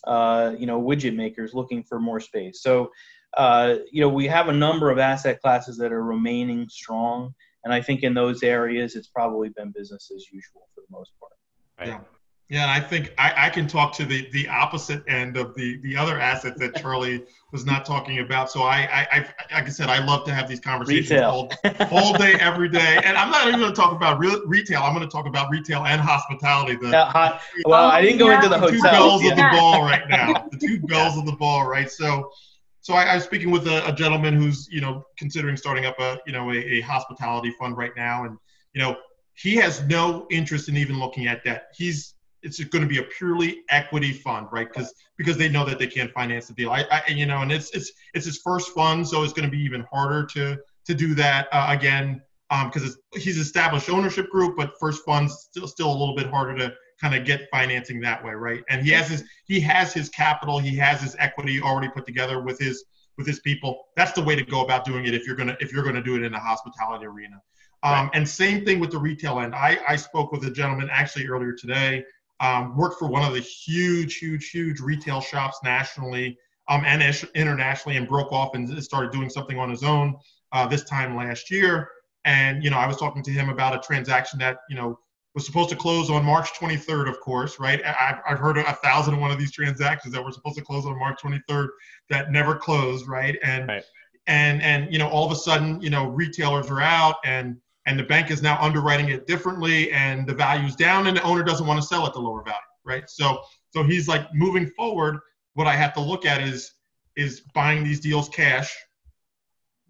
uh, 0.06 0.54
you 0.59 0.66
know, 0.66 0.80
widget 0.80 1.14
makers 1.14 1.54
looking 1.54 1.83
for 1.83 2.00
more 2.00 2.20
space. 2.20 2.62
So 2.62 2.90
uh, 3.37 3.76
you 3.92 4.00
know, 4.00 4.09
we 4.09 4.26
have 4.26 4.48
a 4.48 4.52
number 4.52 4.90
of 4.90 4.98
asset 4.98 5.40
classes 5.40 5.76
that 5.78 5.92
are 5.92 6.02
remaining 6.02 6.68
strong, 6.68 7.33
and 7.64 7.72
I 7.72 7.80
think 7.80 8.02
in 8.02 8.14
those 8.14 8.42
areas, 8.42 8.96
it's 8.96 9.09
probably 9.09 9.50
been 9.50 9.70
business 9.70 10.11
as 10.14 10.26
usual 10.33 10.68
for 10.74 10.80
the 10.80 10.96
most 10.96 11.12
part. 11.20 11.33
Right. 11.78 11.88
Yeah. 11.88 12.19
Yeah, 12.50 12.68
I 12.68 12.80
think 12.80 13.14
I, 13.16 13.46
I, 13.46 13.48
can 13.48 13.68
talk 13.68 13.94
to 13.94 14.04
the, 14.04 14.28
the 14.32 14.48
opposite 14.48 15.04
end 15.06 15.36
of 15.36 15.54
the, 15.54 15.76
the 15.82 15.96
other 15.96 16.18
assets 16.18 16.58
that 16.58 16.74
Charlie 16.82 17.24
was 17.52 17.64
not 17.64 17.86
talking 17.86 18.18
about. 18.18 18.50
So 18.50 18.62
I, 18.62 18.88
I, 18.92 19.06
I 19.12 19.18
like 19.54 19.66
I 19.66 19.68
said, 19.68 19.88
I 19.88 20.04
love 20.04 20.26
to 20.26 20.34
have 20.34 20.48
these 20.48 20.58
conversations 20.58 21.20
all, 21.20 21.52
all 21.92 22.18
day, 22.18 22.34
every 22.40 22.68
day. 22.68 23.00
And 23.04 23.16
I'm 23.16 23.30
not 23.30 23.46
even 23.46 23.60
going 23.60 23.72
to 23.72 23.80
talk 23.80 23.92
about 23.92 24.18
real, 24.18 24.44
retail. 24.46 24.82
I'm 24.82 24.92
going 24.96 25.08
to 25.08 25.12
talk 25.12 25.28
about 25.28 25.48
retail 25.48 25.84
and 25.84 26.00
hospitality. 26.00 26.74
The, 26.74 26.88
yeah, 26.88 27.08
hot, 27.08 27.40
well, 27.64 27.88
I 27.88 28.02
didn't 28.02 28.18
go 28.18 28.32
into 28.32 28.48
the, 28.48 28.58
the. 28.58 28.66
Two 28.66 28.82
belles 28.82 29.22
yeah. 29.22 29.30
of 29.30 29.36
the 29.36 29.48
ball 29.52 29.82
right 29.82 30.08
now. 30.08 30.48
The 30.50 30.58
two 30.58 30.80
belles 30.80 31.16
of 31.16 31.26
the 31.26 31.32
ball, 31.32 31.68
right? 31.68 31.88
So 31.88 32.32
so 32.80 32.94
I, 32.94 33.04
I, 33.04 33.14
was 33.14 33.24
speaking 33.24 33.52
with 33.52 33.68
a, 33.68 33.86
a, 33.86 33.92
gentleman 33.92 34.34
who's 34.34 34.68
you 34.70 34.80
know 34.80 35.04
considering 35.16 35.56
starting 35.56 35.86
up 35.86 35.98
a 36.00 36.18
you 36.26 36.32
know 36.32 36.50
a, 36.50 36.56
a, 36.56 36.80
hospitality 36.80 37.54
fund 37.58 37.76
right 37.76 37.92
now, 37.96 38.24
and 38.24 38.36
you 38.74 38.82
know 38.82 38.96
he 39.34 39.54
has 39.56 39.82
no 39.84 40.26
interest 40.30 40.68
in 40.68 40.76
even 40.76 40.98
looking 40.98 41.28
at 41.28 41.44
debt. 41.44 41.68
He's 41.74 42.14
it's 42.42 42.62
going 42.64 42.83
to 42.83 42.88
be 42.88 42.98
a 42.98 43.03
purely 43.03 43.62
equity 43.68 44.12
fund, 44.12 44.46
right? 44.50 44.68
Because 44.68 44.94
because 45.16 45.37
they 45.37 45.48
know 45.48 45.64
that 45.64 45.79
they 45.79 45.87
can't 45.87 46.12
finance 46.12 46.46
the 46.48 46.55
deal. 46.55 46.70
I, 46.70 46.85
I 46.90 47.03
you 47.11 47.26
know, 47.26 47.42
and 47.42 47.53
it's 47.53 47.70
it's 47.70 47.92
it's 48.14 48.26
his 48.26 48.38
first 48.38 48.70
fund, 48.70 49.07
so 49.07 49.22
it's 49.22 49.33
going 49.33 49.48
to 49.48 49.50
be 49.50 49.62
even 49.62 49.85
harder 49.92 50.26
to 50.26 50.59
to 50.87 50.94
do 50.94 51.14
that 51.14 51.48
uh, 51.53 51.66
again. 51.70 52.22
because 52.64 52.94
um, 52.94 53.20
he's 53.20 53.38
established 53.38 53.90
ownership 53.90 54.29
group, 54.31 54.57
but 54.57 54.72
first 54.81 55.05
funds 55.05 55.48
still 55.50 55.66
still 55.66 55.90
a 55.90 55.96
little 55.96 56.16
bit 56.16 56.26
harder 56.29 56.57
to 56.59 56.74
kind 57.00 57.14
of 57.14 57.24
get 57.24 57.48
financing 57.50 58.00
that 58.00 58.22
way, 58.24 58.33
right? 58.33 58.62
And 58.68 58.85
he 58.85 58.90
has 58.92 59.09
his 59.09 59.24
he 59.46 59.61
has 59.61 59.92
his 59.92 60.09
capital, 60.09 60.59
he 60.59 60.76
has 60.76 61.00
his 61.00 61.16
equity 61.18 61.61
already 61.61 61.88
put 61.88 62.07
together 62.07 62.40
with 62.40 62.59
his 62.59 62.85
with 63.16 63.26
his 63.26 63.40
people. 63.40 63.85
That's 63.96 64.12
the 64.12 64.22
way 64.22 64.37
to 64.37 64.44
go 64.44 64.62
about 64.64 64.85
doing 64.85 65.05
it 65.07 65.14
if 65.14 65.26
you're 65.26 65.37
gonna 65.37 65.57
if 65.61 65.72
you're 65.72 65.85
gonna 65.85 66.03
do 66.03 66.16
it 66.16 66.22
in 66.22 66.35
a 66.35 66.40
hospitality 66.40 67.07
arena. 67.07 67.40
Um, 67.83 67.92
right. 67.92 68.11
And 68.14 68.29
same 68.29 68.64
thing 68.64 68.79
with 68.79 68.90
the 68.90 68.98
retail 68.98 69.40
end. 69.40 69.55
I, 69.55 69.79
I 69.88 69.96
spoke 69.96 70.33
with 70.33 70.44
a 70.44 70.50
gentleman 70.50 70.88
actually 70.92 71.26
earlier 71.26 71.53
today. 71.53 72.05
Um, 72.40 72.76
worked 72.76 72.98
for 72.98 73.07
one 73.07 73.22
of 73.22 73.35
the 73.35 73.40
huge, 73.40 74.16
huge, 74.16 74.50
huge 74.50 74.81
retail 74.81 75.20
shops 75.20 75.59
nationally 75.62 76.38
um, 76.68 76.85
and 76.87 77.03
internationally, 77.35 77.98
and 77.98 78.09
broke 78.09 78.33
off 78.33 78.55
and 78.55 78.83
started 78.83 79.12
doing 79.12 79.29
something 79.29 79.59
on 79.59 79.68
his 79.68 79.83
own 79.83 80.16
uh, 80.53 80.66
this 80.66 80.85
time 80.85 81.16
last 81.16 81.50
year. 81.50 81.90
And 82.24 82.64
you 82.64 82.70
know, 82.70 82.79
I 82.79 82.87
was 82.87 82.96
talking 82.96 83.22
to 83.22 83.31
him 83.31 83.48
about 83.48 83.74
a 83.74 83.81
transaction 83.81 84.38
that 84.38 84.59
you 84.68 84.76
know 84.76 84.98
was 85.35 85.46
supposed 85.46 85.70
to 85.70 85.76
close 85.76 86.11
on 86.11 86.24
March 86.24 86.53
23rd, 86.55 87.09
of 87.09 87.20
course, 87.20 87.61
right? 87.61 87.81
I've, 87.85 88.18
I've 88.26 88.38
heard 88.38 88.59
a 88.59 88.72
thousand 88.74 89.14
and 89.14 89.22
one 89.22 89.31
of 89.31 89.38
these 89.38 89.53
transactions 89.53 90.12
that 90.12 90.24
were 90.24 90.33
supposed 90.33 90.57
to 90.57 90.64
close 90.64 90.87
on 90.87 90.98
March 90.98 91.20
23rd 91.22 91.68
that 92.09 92.33
never 92.33 92.57
closed, 92.57 93.07
right? 93.07 93.38
And 93.42 93.68
right. 93.68 93.85
and 94.26 94.62
and 94.62 94.92
you 94.92 94.98
know, 94.98 95.09
all 95.09 95.24
of 95.24 95.33
a 95.33 95.37
sudden, 95.37 95.81
you 95.81 95.90
know, 95.90 96.09
retailers 96.09 96.68
are 96.70 96.81
out 96.81 97.16
and 97.24 97.57
and 97.90 97.98
the 97.98 98.05
bank 98.05 98.31
is 98.31 98.40
now 98.40 98.57
underwriting 98.61 99.09
it 99.09 99.26
differently 99.26 99.90
and 99.90 100.24
the 100.24 100.33
value's 100.33 100.76
down 100.76 101.09
and 101.09 101.16
the 101.16 101.22
owner 101.24 101.42
doesn't 101.42 101.66
want 101.66 101.81
to 101.81 101.85
sell 101.85 102.07
at 102.07 102.12
the 102.12 102.20
lower 102.20 102.44
value, 102.44 102.57
right? 102.85 103.11
So 103.11 103.42
so 103.70 103.83
he's 103.83 104.07
like 104.07 104.33
moving 104.33 104.68
forward, 104.68 105.18
what 105.55 105.66
I 105.66 105.74
have 105.74 105.92
to 105.94 106.00
look 106.00 106.24
at 106.24 106.40
is 106.40 106.72
is 107.16 107.40
buying 107.53 107.83
these 107.83 107.98
deals 107.98 108.29
cash, 108.29 108.72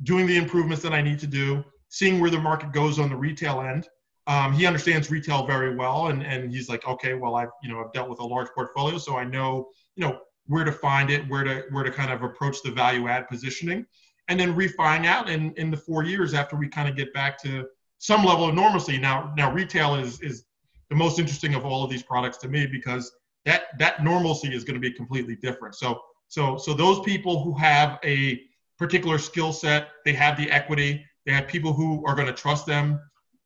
doing 0.02 0.26
the 0.26 0.38
improvements 0.38 0.82
that 0.82 0.94
I 0.94 1.02
need 1.02 1.18
to 1.18 1.26
do, 1.26 1.62
seeing 1.90 2.20
where 2.20 2.30
the 2.30 2.40
market 2.40 2.72
goes 2.72 2.98
on 2.98 3.10
the 3.10 3.16
retail 3.16 3.60
end. 3.60 3.86
Um, 4.26 4.54
he 4.54 4.64
understands 4.64 5.10
retail 5.10 5.46
very 5.46 5.76
well, 5.76 6.06
and, 6.06 6.22
and 6.22 6.50
he's 6.50 6.70
like, 6.70 6.86
okay, 6.88 7.12
well, 7.14 7.34
I've 7.34 7.50
you 7.62 7.70
know 7.70 7.84
I've 7.84 7.92
dealt 7.92 8.08
with 8.08 8.20
a 8.20 8.26
large 8.26 8.48
portfolio, 8.54 8.96
so 8.96 9.16
I 9.16 9.24
know 9.24 9.68
you 9.96 10.06
know 10.06 10.20
where 10.46 10.64
to 10.64 10.72
find 10.72 11.10
it, 11.10 11.28
where 11.28 11.44
to 11.44 11.64
where 11.70 11.84
to 11.84 11.90
kind 11.90 12.10
of 12.10 12.22
approach 12.22 12.62
the 12.64 12.70
value 12.70 13.08
add 13.08 13.28
positioning, 13.28 13.84
and 14.28 14.40
then 14.40 14.56
refining 14.56 15.06
out 15.06 15.28
in 15.28 15.52
in 15.58 15.70
the 15.70 15.76
four 15.76 16.02
years 16.02 16.32
after 16.32 16.56
we 16.56 16.66
kind 16.66 16.88
of 16.88 16.96
get 16.96 17.12
back 17.12 17.36
to 17.42 17.66
some 18.00 18.24
level 18.24 18.48
of 18.48 18.54
normalcy. 18.54 18.98
Now 18.98 19.32
now 19.36 19.52
retail 19.52 19.94
is 19.94 20.20
is 20.20 20.44
the 20.88 20.96
most 20.96 21.20
interesting 21.20 21.54
of 21.54 21.64
all 21.64 21.84
of 21.84 21.90
these 21.90 22.02
products 22.02 22.38
to 22.38 22.48
me 22.48 22.66
because 22.66 23.12
that 23.44 23.78
that 23.78 24.02
normalcy 24.02 24.48
is 24.48 24.64
going 24.64 24.74
to 24.74 24.80
be 24.80 24.90
completely 24.90 25.36
different. 25.36 25.74
So 25.76 26.00
so 26.28 26.56
so 26.56 26.74
those 26.74 27.00
people 27.00 27.44
who 27.44 27.56
have 27.58 27.98
a 28.02 28.42
particular 28.78 29.18
skill 29.18 29.52
set, 29.52 29.88
they 30.04 30.14
have 30.14 30.36
the 30.38 30.50
equity, 30.50 31.04
they 31.26 31.32
have 31.32 31.46
people 31.46 31.74
who 31.74 32.04
are 32.06 32.14
going 32.14 32.26
to 32.26 32.32
trust 32.32 32.66
them 32.66 32.98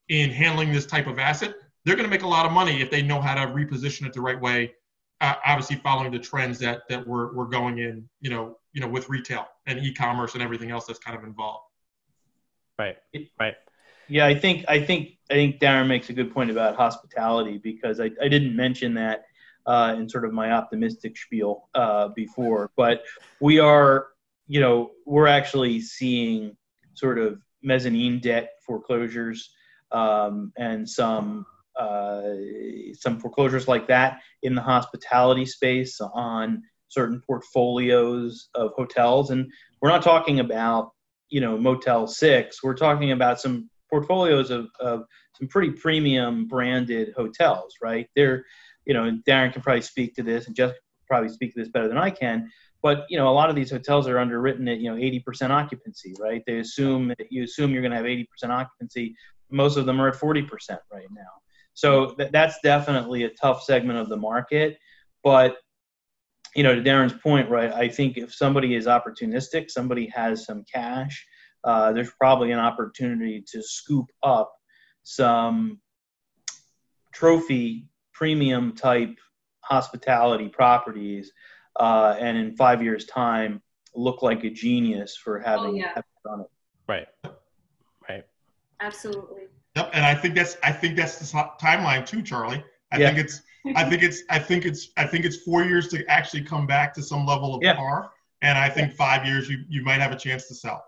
in 0.09 0.31
handling 0.31 0.73
this 0.73 0.87
type 0.87 1.09
of 1.09 1.19
asset. 1.19 1.55
They're 1.85 1.97
going 1.97 2.09
to 2.09 2.11
make 2.11 2.23
a 2.23 2.29
lot 2.29 2.47
of 2.47 2.53
money 2.53 2.81
if 2.81 2.91
they 2.91 3.03
know 3.03 3.21
how 3.21 3.35
to 3.35 3.53
reposition 3.53 4.07
it 4.07 4.13
the 4.13 4.21
right 4.21 4.41
way. 4.41 4.73
Uh, 5.21 5.35
obviously, 5.45 5.77
following 5.77 6.13
the 6.13 6.19
trends 6.19 6.61
that 6.61 6.83
that 6.89 7.05
we're 7.07 7.35
we're 7.35 7.47
going 7.47 7.79
in, 7.79 8.09
you 8.21 8.31
know, 8.31 8.57
you 8.73 8.81
know, 8.81 8.89
with 8.89 9.09
retail 9.09 9.47
and 9.67 9.81
e-commerce 9.81 10.35
and 10.35 10.43
everything 10.43 10.71
else 10.71 10.87
that's 10.87 11.01
kind 11.01 11.19
of 11.19 11.25
involved. 11.25 11.65
Right. 12.79 12.97
Right. 13.41 13.55
Yeah, 14.09 14.27
I 14.27 14.35
think 14.35 14.65
I 14.69 14.81
think 14.81 15.17
I 15.31 15.35
think 15.35 15.61
Darren 15.61 15.87
makes 15.87 16.11
a 16.11 16.13
good 16.13 16.33
point 16.33 16.51
about 16.51 16.77
hospitality 16.77 17.59
because 17.59 18.01
I, 18.01 18.11
I 18.23 18.29
didn't 18.29 18.55
mention 18.55 18.95
that 18.95 19.25
uh, 19.67 19.95
in 19.97 20.09
sort 20.09 20.25
of 20.25 20.33
my 20.33 20.53
optimistic 20.53 21.17
spiel 21.17 21.69
uh, 21.75 22.09
before, 22.09 22.71
but 22.77 23.03
we 23.41 23.59
are, 23.59 24.09
you 24.47 24.61
know, 24.61 24.91
we're 25.07 25.27
actually 25.27 25.81
seeing 25.81 26.57
sort 26.93 27.19
of 27.19 27.41
mezzanine 27.63 28.21
debt 28.21 28.51
foreclosures 28.67 29.51
um, 29.93 30.53
and 30.59 30.89
some 30.89 31.47
uh, 31.77 32.35
some 32.93 33.19
foreclosures 33.19 33.67
like 33.67 33.89
that 33.89 34.21
in 34.43 34.55
the 34.55 34.63
hospitality 34.63 35.47
space 35.47 36.01
on 36.01 36.63
certain 36.89 37.21
portfolios 37.27 38.49
of 38.55 38.73
hotels. 38.77 39.31
And 39.31 39.51
we're 39.81 39.89
not 39.89 40.03
talking 40.03 40.41
about 40.41 40.93
you 41.31 41.41
know 41.41 41.57
Motel 41.57 42.07
Six. 42.07 42.63
We're 42.63 42.75
talking 42.75 43.13
about 43.13 43.41
some 43.41 43.71
portfolios 43.95 44.51
of, 44.51 44.67
of 44.81 45.05
some 45.39 45.47
pretty 45.47 45.71
premium 45.71 46.49
branded 46.49 47.13
hotels, 47.17 47.75
right? 47.81 48.09
They're 48.17 48.45
you 48.87 48.93
know, 48.93 49.19
Darren 49.27 49.53
can 49.53 49.63
probably 49.63 49.83
speak 49.83 50.15
to 50.17 50.23
this, 50.23 50.47
and 50.47 50.57
Jeff 50.57 50.73
probably 51.07 51.29
speak 51.29 51.55
to 51.55 51.61
this 51.61 51.69
better 51.69 51.89
than 51.89 51.97
I 51.97 52.11
can. 52.11 52.51
But 52.83 53.07
you 53.09 53.17
know, 53.17 53.29
a 53.29 53.31
lot 53.31 53.51
of 53.51 53.57
these 53.57 53.71
hotels 53.71 54.09
are 54.09 54.19
underwritten 54.19 54.67
at 54.69 54.79
you 54.79 54.91
know 54.91 54.97
80% 54.97 55.51
occupancy, 55.51 56.15
right? 56.19 56.43
They 56.47 56.59
assume 56.59 57.09
that 57.09 57.31
you 57.31 57.45
assume 57.45 57.71
you're 57.71 57.83
going 57.83 57.93
to 57.93 57.97
have 57.97 58.07
80% 58.07 58.27
occupancy. 58.51 59.15
Most 59.51 59.77
of 59.77 59.87
them 59.87 60.01
are 60.01 60.09
at 60.09 60.17
40% 60.17 60.49
right 60.93 61.07
now. 61.13 61.23
So 61.75 62.15
th- 62.15 62.33
that's 62.33 62.59
definitely 62.63 63.25
a 63.25 63.31
tough 63.31 63.63
segment 63.63 63.99
of 64.01 64.09
the 64.09 64.17
market. 64.17 64.77
But 65.23 65.57
you 66.57 66.63
know, 66.63 66.75
to 66.75 66.83
Darren's 66.83 67.15
point, 67.15 67.49
right? 67.49 67.73
I 67.73 67.89
think 67.89 68.17
if 68.19 68.35
somebody 68.35 68.75
is 68.75 68.87
opportunistic, 68.87 69.71
somebody 69.71 70.07
has 70.15 70.45
some 70.45 70.65
cash, 70.73 71.25
uh, 71.65 71.93
there's 71.93 72.11
probably 72.13 72.53
an 72.53 72.59
opportunity 72.59 73.43
to 73.53 73.63
scoop 73.63 74.07
up 74.23 74.53
some 75.03 75.81
trophy 77.13 77.87
premium 78.13 78.75
type 78.75 79.19
hospitality 79.61 80.49
properties 80.49 81.33
uh, 81.81 82.17
and 82.19 82.37
in 82.37 82.55
five 82.57 82.83
years 82.83 83.07
time 83.07 83.63
look 83.95 84.23
like 84.23 84.45
a 84.45 84.51
genius 84.51 85.17
for 85.17 85.39
having, 85.39 85.67
oh, 85.67 85.75
yeah. 85.75 85.95
done 86.25 86.41
it. 86.41 86.51
Right. 86.87 87.07
Right. 88.09 88.25
Absolutely. 88.81 89.45
Yep 89.77 89.91
and 89.93 90.05
i 90.05 90.15
think 90.15 90.35
that's 90.35 90.57
i 90.63 90.71
think 90.71 90.97
that's 90.97 91.19
the 91.19 91.49
timeline 91.61 92.07
too 92.07 92.23
charlie. 92.23 92.63
I 92.93 92.99
yeah. 92.99 93.09
think 93.09 93.19
it's 93.19 93.43
i 93.75 93.89
think 93.89 94.03
it's 94.03 94.23
i 94.31 94.39
think 94.39 94.65
it's 94.65 94.91
i 94.97 95.05
think 95.07 95.25
it's 95.25 95.37
four 95.37 95.65
years 95.65 95.89
to 95.89 96.05
actually 96.07 96.43
come 96.43 96.67
back 96.67 96.95
to 96.95 97.03
some 97.03 97.27
level 97.27 97.55
of 97.55 97.63
yeah. 97.63 97.75
par 97.75 98.13
and 98.43 98.57
i 98.57 98.69
think 98.69 98.93
five 98.93 99.27
years 99.27 99.49
you, 99.49 99.65
you 99.69 99.83
might 99.83 100.01
have 100.01 100.13
a 100.13 100.17
chance 100.17 100.47
to 100.49 100.55
sell 100.55 100.85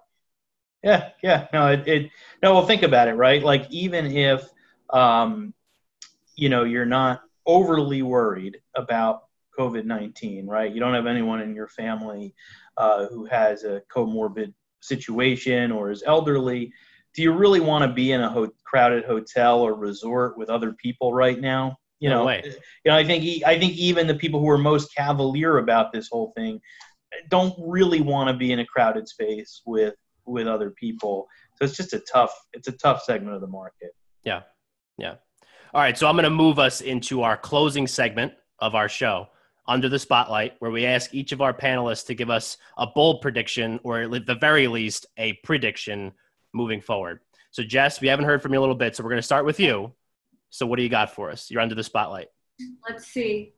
yeah 0.87 1.11
yeah 1.23 1.47
no 1.53 1.67
it, 1.69 1.87
it 1.87 2.11
no 2.43 2.55
well 2.55 2.67
think 2.67 2.83
about 2.83 3.09
it 3.09 3.15
right 3.15 3.43
like 3.43 3.67
even 3.71 4.07
if 4.07 4.49
um 4.91 5.53
you 6.37 6.49
know 6.49 6.65
you're 6.65 6.87
not 6.87 7.21
overly 7.47 8.03
worried 8.03 8.59
about 8.75 9.23
COVID 9.59 9.85
19, 9.85 10.47
right? 10.47 10.73
You 10.73 10.81
don't 10.81 10.95
have 10.95 11.07
anyone 11.07 11.41
in 11.41 11.55
your 11.55 11.69
family 11.69 12.35
uh, 12.77 13.07
who 13.07 13.25
has 13.27 13.65
a 13.65 13.83
comorbid 13.95 14.53
situation 14.81 15.73
or 15.73 15.91
is 15.91 16.03
elderly. 16.07 16.73
Do 17.15 17.23
you 17.23 17.33
really 17.33 17.61
want 17.61 17.83
to 17.89 17.93
be 17.93 18.13
in 18.13 18.21
a 18.21 18.29
ho- 18.29 18.53
crowded 18.65 19.05
hotel 19.05 19.61
or 19.61 19.75
resort 19.75 20.37
with 20.37 20.51
other 20.51 20.73
people 20.73 21.15
right 21.15 21.41
now? 21.41 21.77
You 21.99 22.11
know, 22.11 22.27
no 22.27 22.31
you 22.31 22.53
know, 22.85 22.97
I 22.97 23.05
think 23.05 23.43
I 23.45 23.59
think 23.59 23.73
even 23.75 24.07
the 24.07 24.15
people 24.15 24.41
who 24.41 24.51
are 24.51 24.59
most 24.59 24.95
cavalier 24.95 25.59
about 25.59 25.93
this 25.93 26.09
whole 26.13 26.33
thing 26.37 26.61
don't 27.31 27.55
really 27.59 28.03
want 28.03 28.29
to 28.29 28.37
be 28.37 28.53
in 28.53 28.59
a 28.59 28.67
crowded 28.67 29.09
space 29.09 29.63
with 29.65 29.95
with 30.27 30.47
other 30.47 30.71
people. 30.71 31.27
So 31.57 31.65
it's 31.65 31.77
just 31.77 31.93
a 31.93 32.01
tough 32.01 32.33
it's 32.53 32.69
a 32.69 32.73
tough 32.73 33.03
segment 33.03 33.35
of 33.35 33.41
the 33.41 33.47
market. 33.47 33.91
Yeah, 34.25 34.43
yeah. 34.99 35.15
All 35.75 35.83
right, 35.83 35.97
so 35.97 36.09
I'm 36.09 36.15
going 36.15 36.25
to 36.25 36.31
move 36.31 36.59
us 36.59 36.81
into 36.81 37.23
our 37.23 37.37
closing 37.37 37.87
segment 37.87 38.33
of 38.61 38.75
our 38.75 38.89
show, 38.89 39.29
Under 39.69 39.89
the 39.89 39.99
Spotlight, 39.99 40.55
where 40.61 40.71
we 40.71 40.87
ask 40.87 41.13
each 41.13 41.33
of 41.33 41.43
our 41.43 41.53
panelists 41.53 42.07
to 42.07 42.15
give 42.15 42.31
us 42.31 42.57
a 42.79 42.87
bold 42.87 43.21
prediction, 43.21 43.79
or 43.83 44.03
at 44.03 44.27
the 44.27 44.37
very 44.37 44.69
least, 44.69 45.07
a 45.19 45.35
prediction 45.45 46.13
moving 46.55 46.81
forward. 46.81 47.21
So, 47.51 47.63
Jess, 47.63 48.01
we 48.01 48.09
haven't 48.09 48.25
heard 48.25 48.43
from 48.43 48.53
you 48.53 48.59
a 48.59 48.63
little 48.63 48.75
bit, 48.75 48.97
so 48.97 49.03
we're 49.03 49.11
going 49.11 49.19
to 49.19 49.23
start 49.23 49.45
with 49.45 49.61
you. 49.61 49.93
So, 50.51 50.67
what 50.67 50.77
do 50.77 50.83
you 50.83 50.89
got 50.89 51.15
for 51.15 51.31
us? 51.31 51.51
You're 51.51 51.61
under 51.61 51.75
the 51.75 51.85
spotlight. 51.85 52.29
Let's 52.89 53.07
see. 53.07 53.53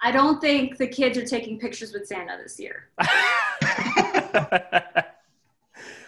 I 0.00 0.12
don't 0.12 0.40
think 0.40 0.76
the 0.78 0.86
kids 0.86 1.18
are 1.18 1.24
taking 1.24 1.58
pictures 1.58 1.92
with 1.92 2.06
Santa 2.06 2.38
this 2.40 2.60
year. 2.60 2.88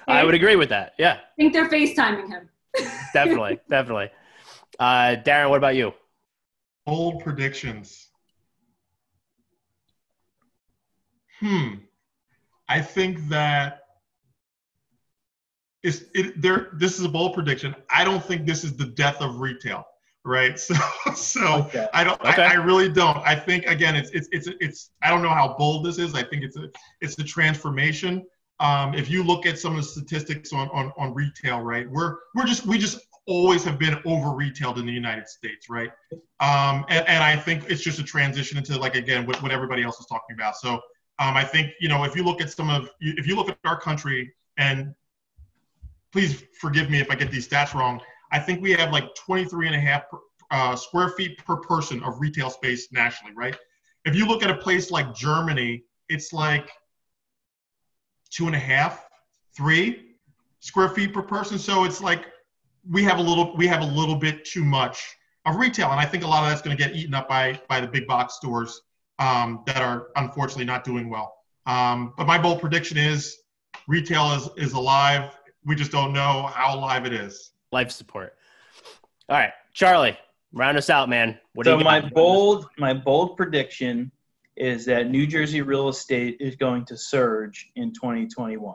I 0.07 0.24
would 0.24 0.35
agree 0.35 0.57
with 0.57 0.68
that. 0.68 0.94
Yeah. 0.98 1.14
I 1.14 1.37
think 1.37 1.53
they're 1.53 1.68
FaceTiming 1.68 2.29
him. 2.29 2.48
definitely, 3.12 3.61
definitely. 3.68 4.11
Uh, 4.79 5.16
Darren, 5.24 5.50
what 5.50 5.57
about 5.57 5.74
you? 5.74 5.92
Bold 6.87 7.22
predictions. 7.22 8.09
Hmm. 11.40 11.74
I 12.68 12.81
think 12.81 13.29
that 13.29 13.81
it's 15.83 16.03
it 16.14 16.40
there. 16.40 16.68
This 16.74 16.98
is 16.98 17.05
a 17.05 17.09
bold 17.09 17.35
prediction. 17.35 17.74
I 17.90 18.05
don't 18.05 18.22
think 18.24 18.46
this 18.46 18.64
is 18.64 18.76
the 18.76 18.85
death 18.85 19.20
of 19.22 19.40
retail, 19.40 19.85
right? 20.25 20.61
So, 20.69 20.75
so 21.15 21.55
okay. 21.65 21.89
I 21.93 22.05
don't. 22.05 22.21
Okay. 22.21 22.43
I, 22.43 22.53
I, 22.53 22.55
really 22.55 22.89
don't. 22.89 23.19
I 23.19 23.35
think 23.35 23.67
again, 23.67 23.97
it's 23.97 24.11
it's 24.11 24.29
it's 24.33 24.49
it's. 24.61 24.91
I 25.03 25.11
don't 25.11 25.23
know 25.23 25.31
how 25.31 25.55
bold 25.59 25.85
this 25.85 25.99
is. 25.99 26.15
I 26.15 26.23
think 26.23 26.45
it's 26.45 26.57
a 26.57 26.69
it's 27.01 27.15
the 27.15 27.25
transformation 27.25 28.27
um, 28.61 28.95
if 28.95 29.11
you 29.11 29.23
look 29.23 29.47
at 29.47 29.59
some 29.59 29.73
of 29.73 29.79
the 29.79 29.89
statistics 29.89 30.53
on, 30.53 30.69
on, 30.69 30.93
on 30.99 31.15
retail, 31.15 31.61
right, 31.61 31.91
we're, 31.91 32.17
we're 32.35 32.45
just, 32.45 32.67
we 32.67 32.77
just 32.77 33.01
always 33.27 33.65
have 33.65 33.79
been 33.79 33.97
over 34.05 34.31
retailed 34.31 34.79
in 34.79 34.85
the 34.85 34.93
United 34.93 35.29
States, 35.29 35.71
right? 35.71 35.91
Um, 36.41 36.85
and, 36.91 37.09
and 37.09 37.25
I 37.25 37.37
think 37.37 37.71
it's 37.71 37.81
just 37.81 37.99
a 37.99 38.03
transition 38.03 38.59
into 38.59 38.79
like, 38.79 38.97
again, 38.97 39.27
what, 39.27 39.43
what 39.43 39.51
everybody 39.51 39.83
else 39.83 39.99
is 39.99 40.07
talking 40.07 40.35
about. 40.35 40.57
So 40.57 40.75
um, 41.19 41.37
I 41.37 41.45
think, 41.45 41.73
you 41.81 41.89
know, 41.89 42.05
if 42.05 42.15
you 42.15 42.23
look 42.23 42.43
at 42.43 42.51
some 42.51 42.69
of, 42.69 42.91
if 43.01 43.27
you 43.27 43.35
look 43.35 43.49
at 43.49 43.57
our 43.65 43.81
country 43.81 44.31
and 44.59 44.95
please 46.13 46.45
forgive 46.61 46.91
me 46.91 47.01
if 47.01 47.11
I 47.11 47.15
get 47.15 47.31
these 47.31 47.49
stats 47.49 47.73
wrong. 47.73 48.01
I 48.33 48.38
think 48.38 48.62
we 48.62 48.73
have 48.73 48.93
like 48.93 49.14
23 49.14 49.66
and 49.66 49.77
a 49.77 49.81
half 49.81 50.05
uh, 50.51 50.77
square 50.77 51.11
feet 51.11 51.38
per 51.38 51.57
person 51.57 52.03
of 52.03 52.21
retail 52.21 52.51
space 52.51 52.90
nationally, 52.93 53.35
right? 53.35 53.57
If 54.05 54.14
you 54.14 54.27
look 54.27 54.43
at 54.43 54.51
a 54.51 54.57
place 54.57 54.90
like 54.90 55.14
Germany, 55.14 55.85
it's 56.09 56.33
like 56.33 56.71
two 58.31 58.47
and 58.47 58.55
a 58.55 58.59
half, 58.59 59.07
three 59.55 60.16
square 60.61 60.88
feet 60.88 61.12
per 61.12 61.23
person. 61.23 61.59
So 61.59 61.85
it's 61.85 62.01
like 62.01 62.27
we 62.88 63.03
have 63.05 63.19
a 63.19 63.23
little 63.23 63.55
we 63.57 63.66
have 63.66 63.83
a 63.83 63.87
little 63.87 64.16
bit 64.16 64.45
too 64.45 64.64
much 64.64 65.16
of 65.47 65.57
retail, 65.57 65.90
and 65.90 66.01
I 66.01 66.05
think 66.05 66.25
a 66.25 66.27
lot 66.27 66.43
of 66.43 66.51
that's 66.51 66.62
going 66.62 66.77
to 66.77 66.83
get 66.83 66.95
eaten 66.95 67.14
up 67.14 67.29
by 67.29 67.61
by 67.69 67.81
the 67.81 67.87
big 67.87 68.07
box 68.07 68.35
stores 68.35 68.81
um, 69.19 69.62
that 69.66 69.83
are 69.83 70.09
unfortunately 70.16 70.64
not 70.64 70.85
doing 70.85 71.11
well. 71.11 71.35
Um, 71.66 72.14
but 72.16 72.27
my 72.27 72.38
bold 72.38 72.61
prediction 72.61 72.97
is 72.97 73.37
retail 73.87 74.33
is 74.33 74.49
is 74.57 74.73
alive. 74.73 75.37
We 75.64 75.75
just 75.75 75.93
don't 75.93 76.12
know 76.12 76.51
how 76.55 76.75
alive 76.75 77.05
it 77.05 77.12
is. 77.12 77.53
Life 77.73 77.91
support. 77.91 78.35
All 79.29 79.37
right, 79.37 79.53
Charlie, 79.73 80.19
round 80.53 80.77
us 80.77 80.91
out, 80.91 81.09
man. 81.09 81.39
What 81.55 81.67
so 81.67 81.79
my 81.79 82.01
bold 82.01 82.67
my 82.79 82.93
bold 82.95 83.37
prediction 83.37 84.11
is 84.57 84.85
that 84.87 85.11
New 85.11 85.27
Jersey 85.27 85.63
real 85.63 85.89
estate 85.89 86.37
is 86.41 86.57
going 86.57 86.85
to 86.87 86.97
surge 86.97 87.71
in 87.77 87.93
2021. 87.93 88.75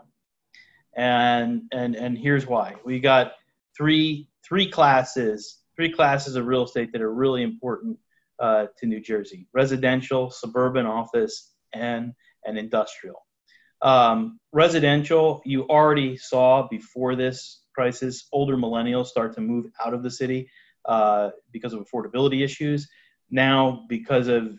And 0.96 1.64
and 1.72 1.96
and 1.96 2.18
here's 2.18 2.48
why. 2.48 2.76
We 2.86 3.00
got 3.00 3.34
three 3.76 4.30
three 4.48 4.70
classes, 4.70 5.60
three 5.76 5.92
classes 5.92 6.36
of 6.36 6.46
real 6.46 6.64
estate 6.64 6.92
that 6.94 7.02
are 7.02 7.14
really 7.14 7.44
important 7.44 7.98
uh, 8.40 8.68
to 8.78 8.86
New 8.86 9.02
Jersey: 9.02 9.48
residential, 9.54 10.32
suburban 10.32 10.86
office, 10.86 11.52
and 11.74 12.14
and 12.46 12.58
industrial. 12.58 13.26
Um, 13.82 14.40
residential, 14.54 15.42
you 15.46 15.64
already 15.64 16.16
saw 16.16 16.68
before 16.70 17.16
this 17.16 17.65
crisis, 17.76 18.28
older 18.32 18.56
millennials 18.56 19.08
start 19.08 19.34
to 19.36 19.42
move 19.42 19.66
out 19.84 19.94
of 19.94 20.02
the 20.02 20.12
city 20.12 20.50
uh, 20.86 21.32
because 21.52 21.74
of 21.74 21.86
affordability 21.86 22.44
issues. 22.44 22.88
Now, 23.30 23.86
because 23.90 24.28
of 24.28 24.58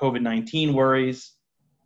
COVID 0.00 0.22
19 0.22 0.74
worries, 0.74 1.32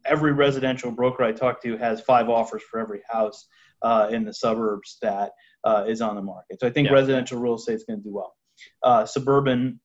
every 0.05 0.33
residential 0.33 0.91
broker 0.91 1.25
I 1.25 1.33
talk 1.33 1.63
to 1.63 1.77
has 1.77 2.01
five 2.01 2.29
offers 2.29 2.63
for 2.71 2.81
every 2.81 3.01
house 3.09 3.47
uh, 3.83 4.09
in 4.11 4.25
the 4.25 4.35
suburbs 4.35 4.99
that 5.03 5.33
uh, 5.65 5.85
is 5.87 6.01
on 6.01 6.17
the 6.17 6.23
market. 6.23 6.61
So 6.61 6.67
I 6.67 6.71
think 6.71 6.89
yeah. 6.89 6.95
residential 6.95 7.41
real 7.41 7.55
estate 7.55 7.75
is 7.75 7.85
going 7.85 8.01
to 8.01 8.05
do 8.05 8.15
well. 8.15 8.35
Uh, 8.83 9.07
suburban 9.07 9.81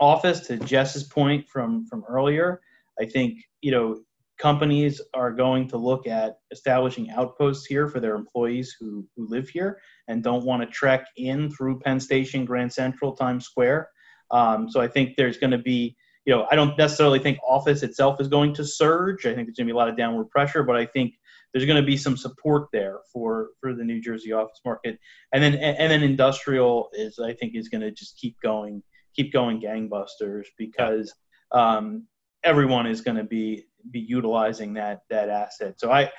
office, 0.00 0.40
to 0.46 0.58
Jess's 0.58 1.04
point 1.04 1.48
from 1.48 1.86
from 1.86 2.04
earlier, 2.08 2.60
I 3.00 3.06
think 3.06 3.38
you 3.60 3.72
know 3.72 4.02
companies 4.42 5.00
are 5.14 5.30
going 5.30 5.68
to 5.68 5.76
look 5.76 6.08
at 6.08 6.38
establishing 6.50 7.08
outposts 7.10 7.64
here 7.64 7.86
for 7.86 8.00
their 8.00 8.16
employees 8.16 8.74
who, 8.78 9.06
who 9.16 9.28
live 9.28 9.48
here 9.48 9.80
and 10.08 10.24
don't 10.24 10.44
want 10.44 10.60
to 10.60 10.66
trek 10.66 11.06
in 11.16 11.48
through 11.48 11.78
Penn 11.78 12.00
Station, 12.00 12.44
Grand 12.44 12.72
Central, 12.72 13.12
Times 13.12 13.46
Square. 13.46 13.88
Um, 14.32 14.68
so 14.68 14.80
I 14.80 14.88
think 14.88 15.16
there's 15.16 15.38
going 15.38 15.52
to 15.52 15.58
be, 15.58 15.96
you 16.24 16.34
know, 16.34 16.48
I 16.50 16.56
don't 16.56 16.76
necessarily 16.76 17.20
think 17.20 17.38
office 17.46 17.84
itself 17.84 18.20
is 18.20 18.26
going 18.26 18.52
to 18.54 18.64
surge. 18.64 19.26
I 19.26 19.32
think 19.32 19.46
there's 19.46 19.58
going 19.58 19.68
to 19.68 19.72
be 19.72 19.76
a 19.76 19.78
lot 19.78 19.88
of 19.88 19.96
downward 19.96 20.28
pressure, 20.30 20.64
but 20.64 20.74
I 20.74 20.86
think 20.86 21.14
there's 21.52 21.66
going 21.66 21.80
to 21.80 21.86
be 21.86 21.96
some 21.96 22.16
support 22.16 22.66
there 22.72 22.98
for 23.12 23.50
for 23.60 23.74
the 23.74 23.84
New 23.84 24.00
Jersey 24.00 24.32
office 24.32 24.60
market. 24.64 24.98
And 25.32 25.42
then 25.42 25.54
and 25.54 25.92
then 25.92 26.02
industrial 26.02 26.88
is 26.94 27.20
I 27.20 27.34
think 27.34 27.54
is 27.54 27.68
going 27.68 27.82
to 27.82 27.92
just 27.92 28.18
keep 28.18 28.40
going, 28.42 28.82
keep 29.14 29.32
going 29.32 29.60
gangbusters 29.60 30.46
because 30.58 31.12
um, 31.52 32.06
everyone 32.42 32.86
is 32.86 33.00
going 33.00 33.16
to 33.16 33.24
be 33.24 33.64
be 33.90 34.00
utilizing 34.00 34.74
that 34.74 35.00
that 35.10 35.28
asset. 35.28 35.78
So 35.78 35.90
I, 35.90 36.10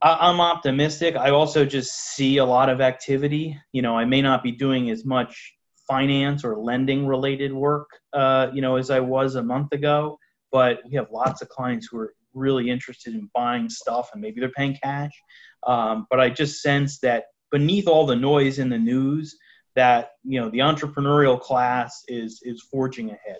I 0.00 0.30
am 0.30 0.40
optimistic. 0.40 1.16
I 1.16 1.30
also 1.30 1.64
just 1.64 1.92
see 2.14 2.38
a 2.38 2.44
lot 2.44 2.68
of 2.68 2.80
activity. 2.80 3.58
You 3.72 3.82
know, 3.82 3.96
I 3.96 4.04
may 4.04 4.22
not 4.22 4.42
be 4.42 4.52
doing 4.52 4.90
as 4.90 5.04
much 5.04 5.54
finance 5.88 6.44
or 6.44 6.56
lending 6.56 7.06
related 7.06 7.52
work, 7.52 7.88
uh, 8.12 8.48
you 8.52 8.62
know, 8.62 8.76
as 8.76 8.90
I 8.90 9.00
was 9.00 9.34
a 9.34 9.42
month 9.42 9.72
ago. 9.72 10.18
But 10.50 10.80
we 10.88 10.96
have 10.96 11.08
lots 11.10 11.42
of 11.42 11.48
clients 11.48 11.88
who 11.90 11.98
are 11.98 12.14
really 12.34 12.70
interested 12.70 13.14
in 13.14 13.30
buying 13.34 13.68
stuff, 13.68 14.10
and 14.12 14.20
maybe 14.20 14.40
they're 14.40 14.50
paying 14.50 14.76
cash. 14.82 15.12
Um, 15.66 16.06
but 16.10 16.20
I 16.20 16.30
just 16.30 16.62
sense 16.62 16.98
that 17.00 17.24
beneath 17.50 17.86
all 17.86 18.06
the 18.06 18.16
noise 18.16 18.58
in 18.58 18.68
the 18.68 18.78
news, 18.78 19.36
that 19.74 20.10
you 20.24 20.40
know 20.40 20.50
the 20.50 20.58
entrepreneurial 20.58 21.40
class 21.40 22.02
is 22.08 22.40
is 22.44 22.66
forging 22.70 23.10
ahead. 23.10 23.38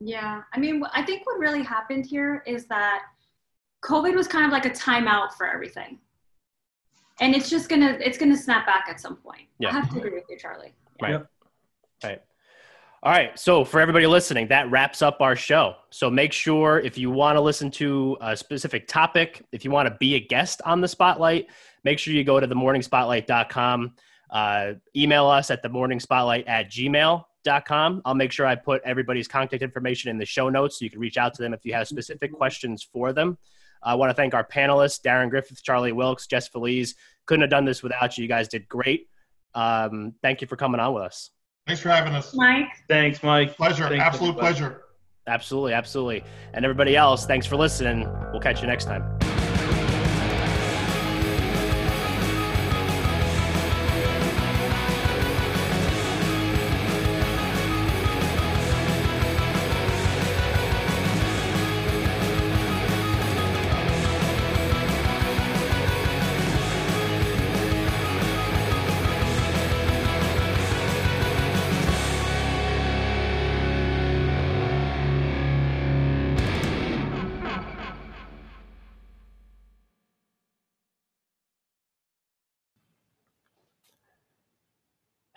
Yeah, 0.00 0.42
I 0.52 0.58
mean, 0.58 0.82
I 0.92 1.02
think 1.02 1.26
what 1.26 1.38
really 1.38 1.62
happened 1.62 2.06
here 2.06 2.42
is 2.46 2.66
that 2.66 3.02
COVID 3.82 4.14
was 4.14 4.28
kind 4.28 4.44
of 4.44 4.52
like 4.52 4.66
a 4.66 4.70
timeout 4.70 5.32
for 5.32 5.48
everything, 5.48 5.98
and 7.20 7.34
it's 7.34 7.48
just 7.48 7.68
gonna 7.68 7.96
it's 8.00 8.18
gonna 8.18 8.36
snap 8.36 8.66
back 8.66 8.86
at 8.90 9.00
some 9.00 9.16
point. 9.16 9.42
Yeah. 9.58 9.70
I 9.70 9.72
have 9.72 9.90
to 9.90 9.98
agree 9.98 10.12
with 10.12 10.24
you, 10.28 10.38
Charlie. 10.38 10.74
Right. 11.00 11.12
Yep. 11.12 11.26
Right. 12.04 12.22
All 13.02 13.12
right. 13.12 13.38
So 13.38 13.64
for 13.64 13.80
everybody 13.80 14.06
listening, 14.06 14.48
that 14.48 14.70
wraps 14.70 15.00
up 15.00 15.18
our 15.20 15.36
show. 15.36 15.76
So 15.90 16.10
make 16.10 16.32
sure 16.32 16.80
if 16.80 16.98
you 16.98 17.10
want 17.10 17.36
to 17.36 17.40
listen 17.40 17.70
to 17.72 18.16
a 18.20 18.36
specific 18.36 18.88
topic, 18.88 19.44
if 19.52 19.64
you 19.64 19.70
want 19.70 19.88
to 19.88 19.96
be 20.00 20.16
a 20.16 20.20
guest 20.20 20.60
on 20.64 20.80
the 20.80 20.88
spotlight, 20.88 21.46
make 21.84 21.98
sure 21.98 22.12
you 22.12 22.24
go 22.24 22.40
to 22.40 22.48
themorningspotlight.com. 22.48 23.92
Uh, 24.28 24.72
email 24.96 25.26
us 25.26 25.50
at 25.50 25.62
themorningspotlight 25.62 26.48
at 26.48 26.68
gmail 26.68 27.25
com. 27.66 28.02
I'll 28.04 28.14
make 28.14 28.32
sure 28.32 28.46
I 28.46 28.54
put 28.54 28.82
everybody's 28.84 29.28
contact 29.28 29.62
information 29.62 30.10
in 30.10 30.18
the 30.18 30.26
show 30.26 30.48
notes 30.48 30.78
so 30.78 30.84
you 30.84 30.90
can 30.90 31.00
reach 31.00 31.16
out 31.16 31.34
to 31.34 31.42
them 31.42 31.54
if 31.54 31.64
you 31.64 31.72
have 31.74 31.88
specific 31.88 32.32
questions 32.32 32.86
for 32.92 33.12
them. 33.12 33.38
I 33.82 33.94
want 33.94 34.10
to 34.10 34.14
thank 34.14 34.34
our 34.34 34.44
panelists, 34.44 35.00
Darren 35.00 35.30
Griffith, 35.30 35.62
Charlie 35.62 35.92
Wilkes, 35.92 36.26
Jess 36.26 36.48
Veliz. 36.48 36.94
Couldn't 37.26 37.42
have 37.42 37.50
done 37.50 37.64
this 37.64 37.82
without 37.82 38.16
you. 38.18 38.22
You 38.22 38.28
guys 38.28 38.48
did 38.48 38.68
great. 38.68 39.08
Um, 39.54 40.14
thank 40.22 40.40
you 40.40 40.46
for 40.46 40.56
coming 40.56 40.80
on 40.80 40.94
with 40.94 41.04
us. 41.04 41.30
Thanks 41.66 41.82
for 41.82 41.88
having 41.88 42.14
us. 42.14 42.34
Mike. 42.34 42.68
Thanks, 42.88 43.22
Mike. 43.22 43.56
Pleasure. 43.56 43.88
Thanks, 43.88 44.04
Absolute 44.04 44.38
pleasure. 44.38 44.82
Absolutely. 45.26 45.72
Absolutely. 45.72 46.24
And 46.52 46.64
everybody 46.64 46.96
else, 46.96 47.26
thanks 47.26 47.46
for 47.46 47.56
listening. 47.56 48.08
We'll 48.32 48.40
catch 48.40 48.60
you 48.60 48.68
next 48.68 48.84
time. 48.84 49.25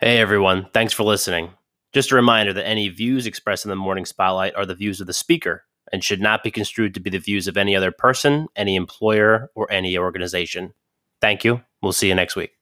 Hey 0.02 0.16
everyone, 0.16 0.66
thanks 0.72 0.94
for 0.94 1.02
listening. 1.02 1.50
Just 1.92 2.10
a 2.10 2.14
reminder 2.14 2.54
that 2.54 2.66
any 2.66 2.88
views 2.88 3.26
expressed 3.26 3.66
in 3.66 3.68
the 3.68 3.76
morning 3.76 4.06
spotlight 4.06 4.54
are 4.54 4.64
the 4.64 4.74
views 4.74 4.98
of 5.02 5.06
the 5.06 5.12
speaker 5.12 5.64
and 5.92 6.02
should 6.02 6.22
not 6.22 6.42
be 6.42 6.50
construed 6.50 6.94
to 6.94 7.00
be 7.00 7.10
the 7.10 7.18
views 7.18 7.46
of 7.46 7.58
any 7.58 7.76
other 7.76 7.92
person, 7.92 8.46
any 8.56 8.76
employer, 8.76 9.50
or 9.54 9.70
any 9.70 9.98
organization. 9.98 10.72
Thank 11.20 11.44
you. 11.44 11.60
We'll 11.82 11.92
see 11.92 12.08
you 12.08 12.14
next 12.14 12.34
week. 12.34 12.52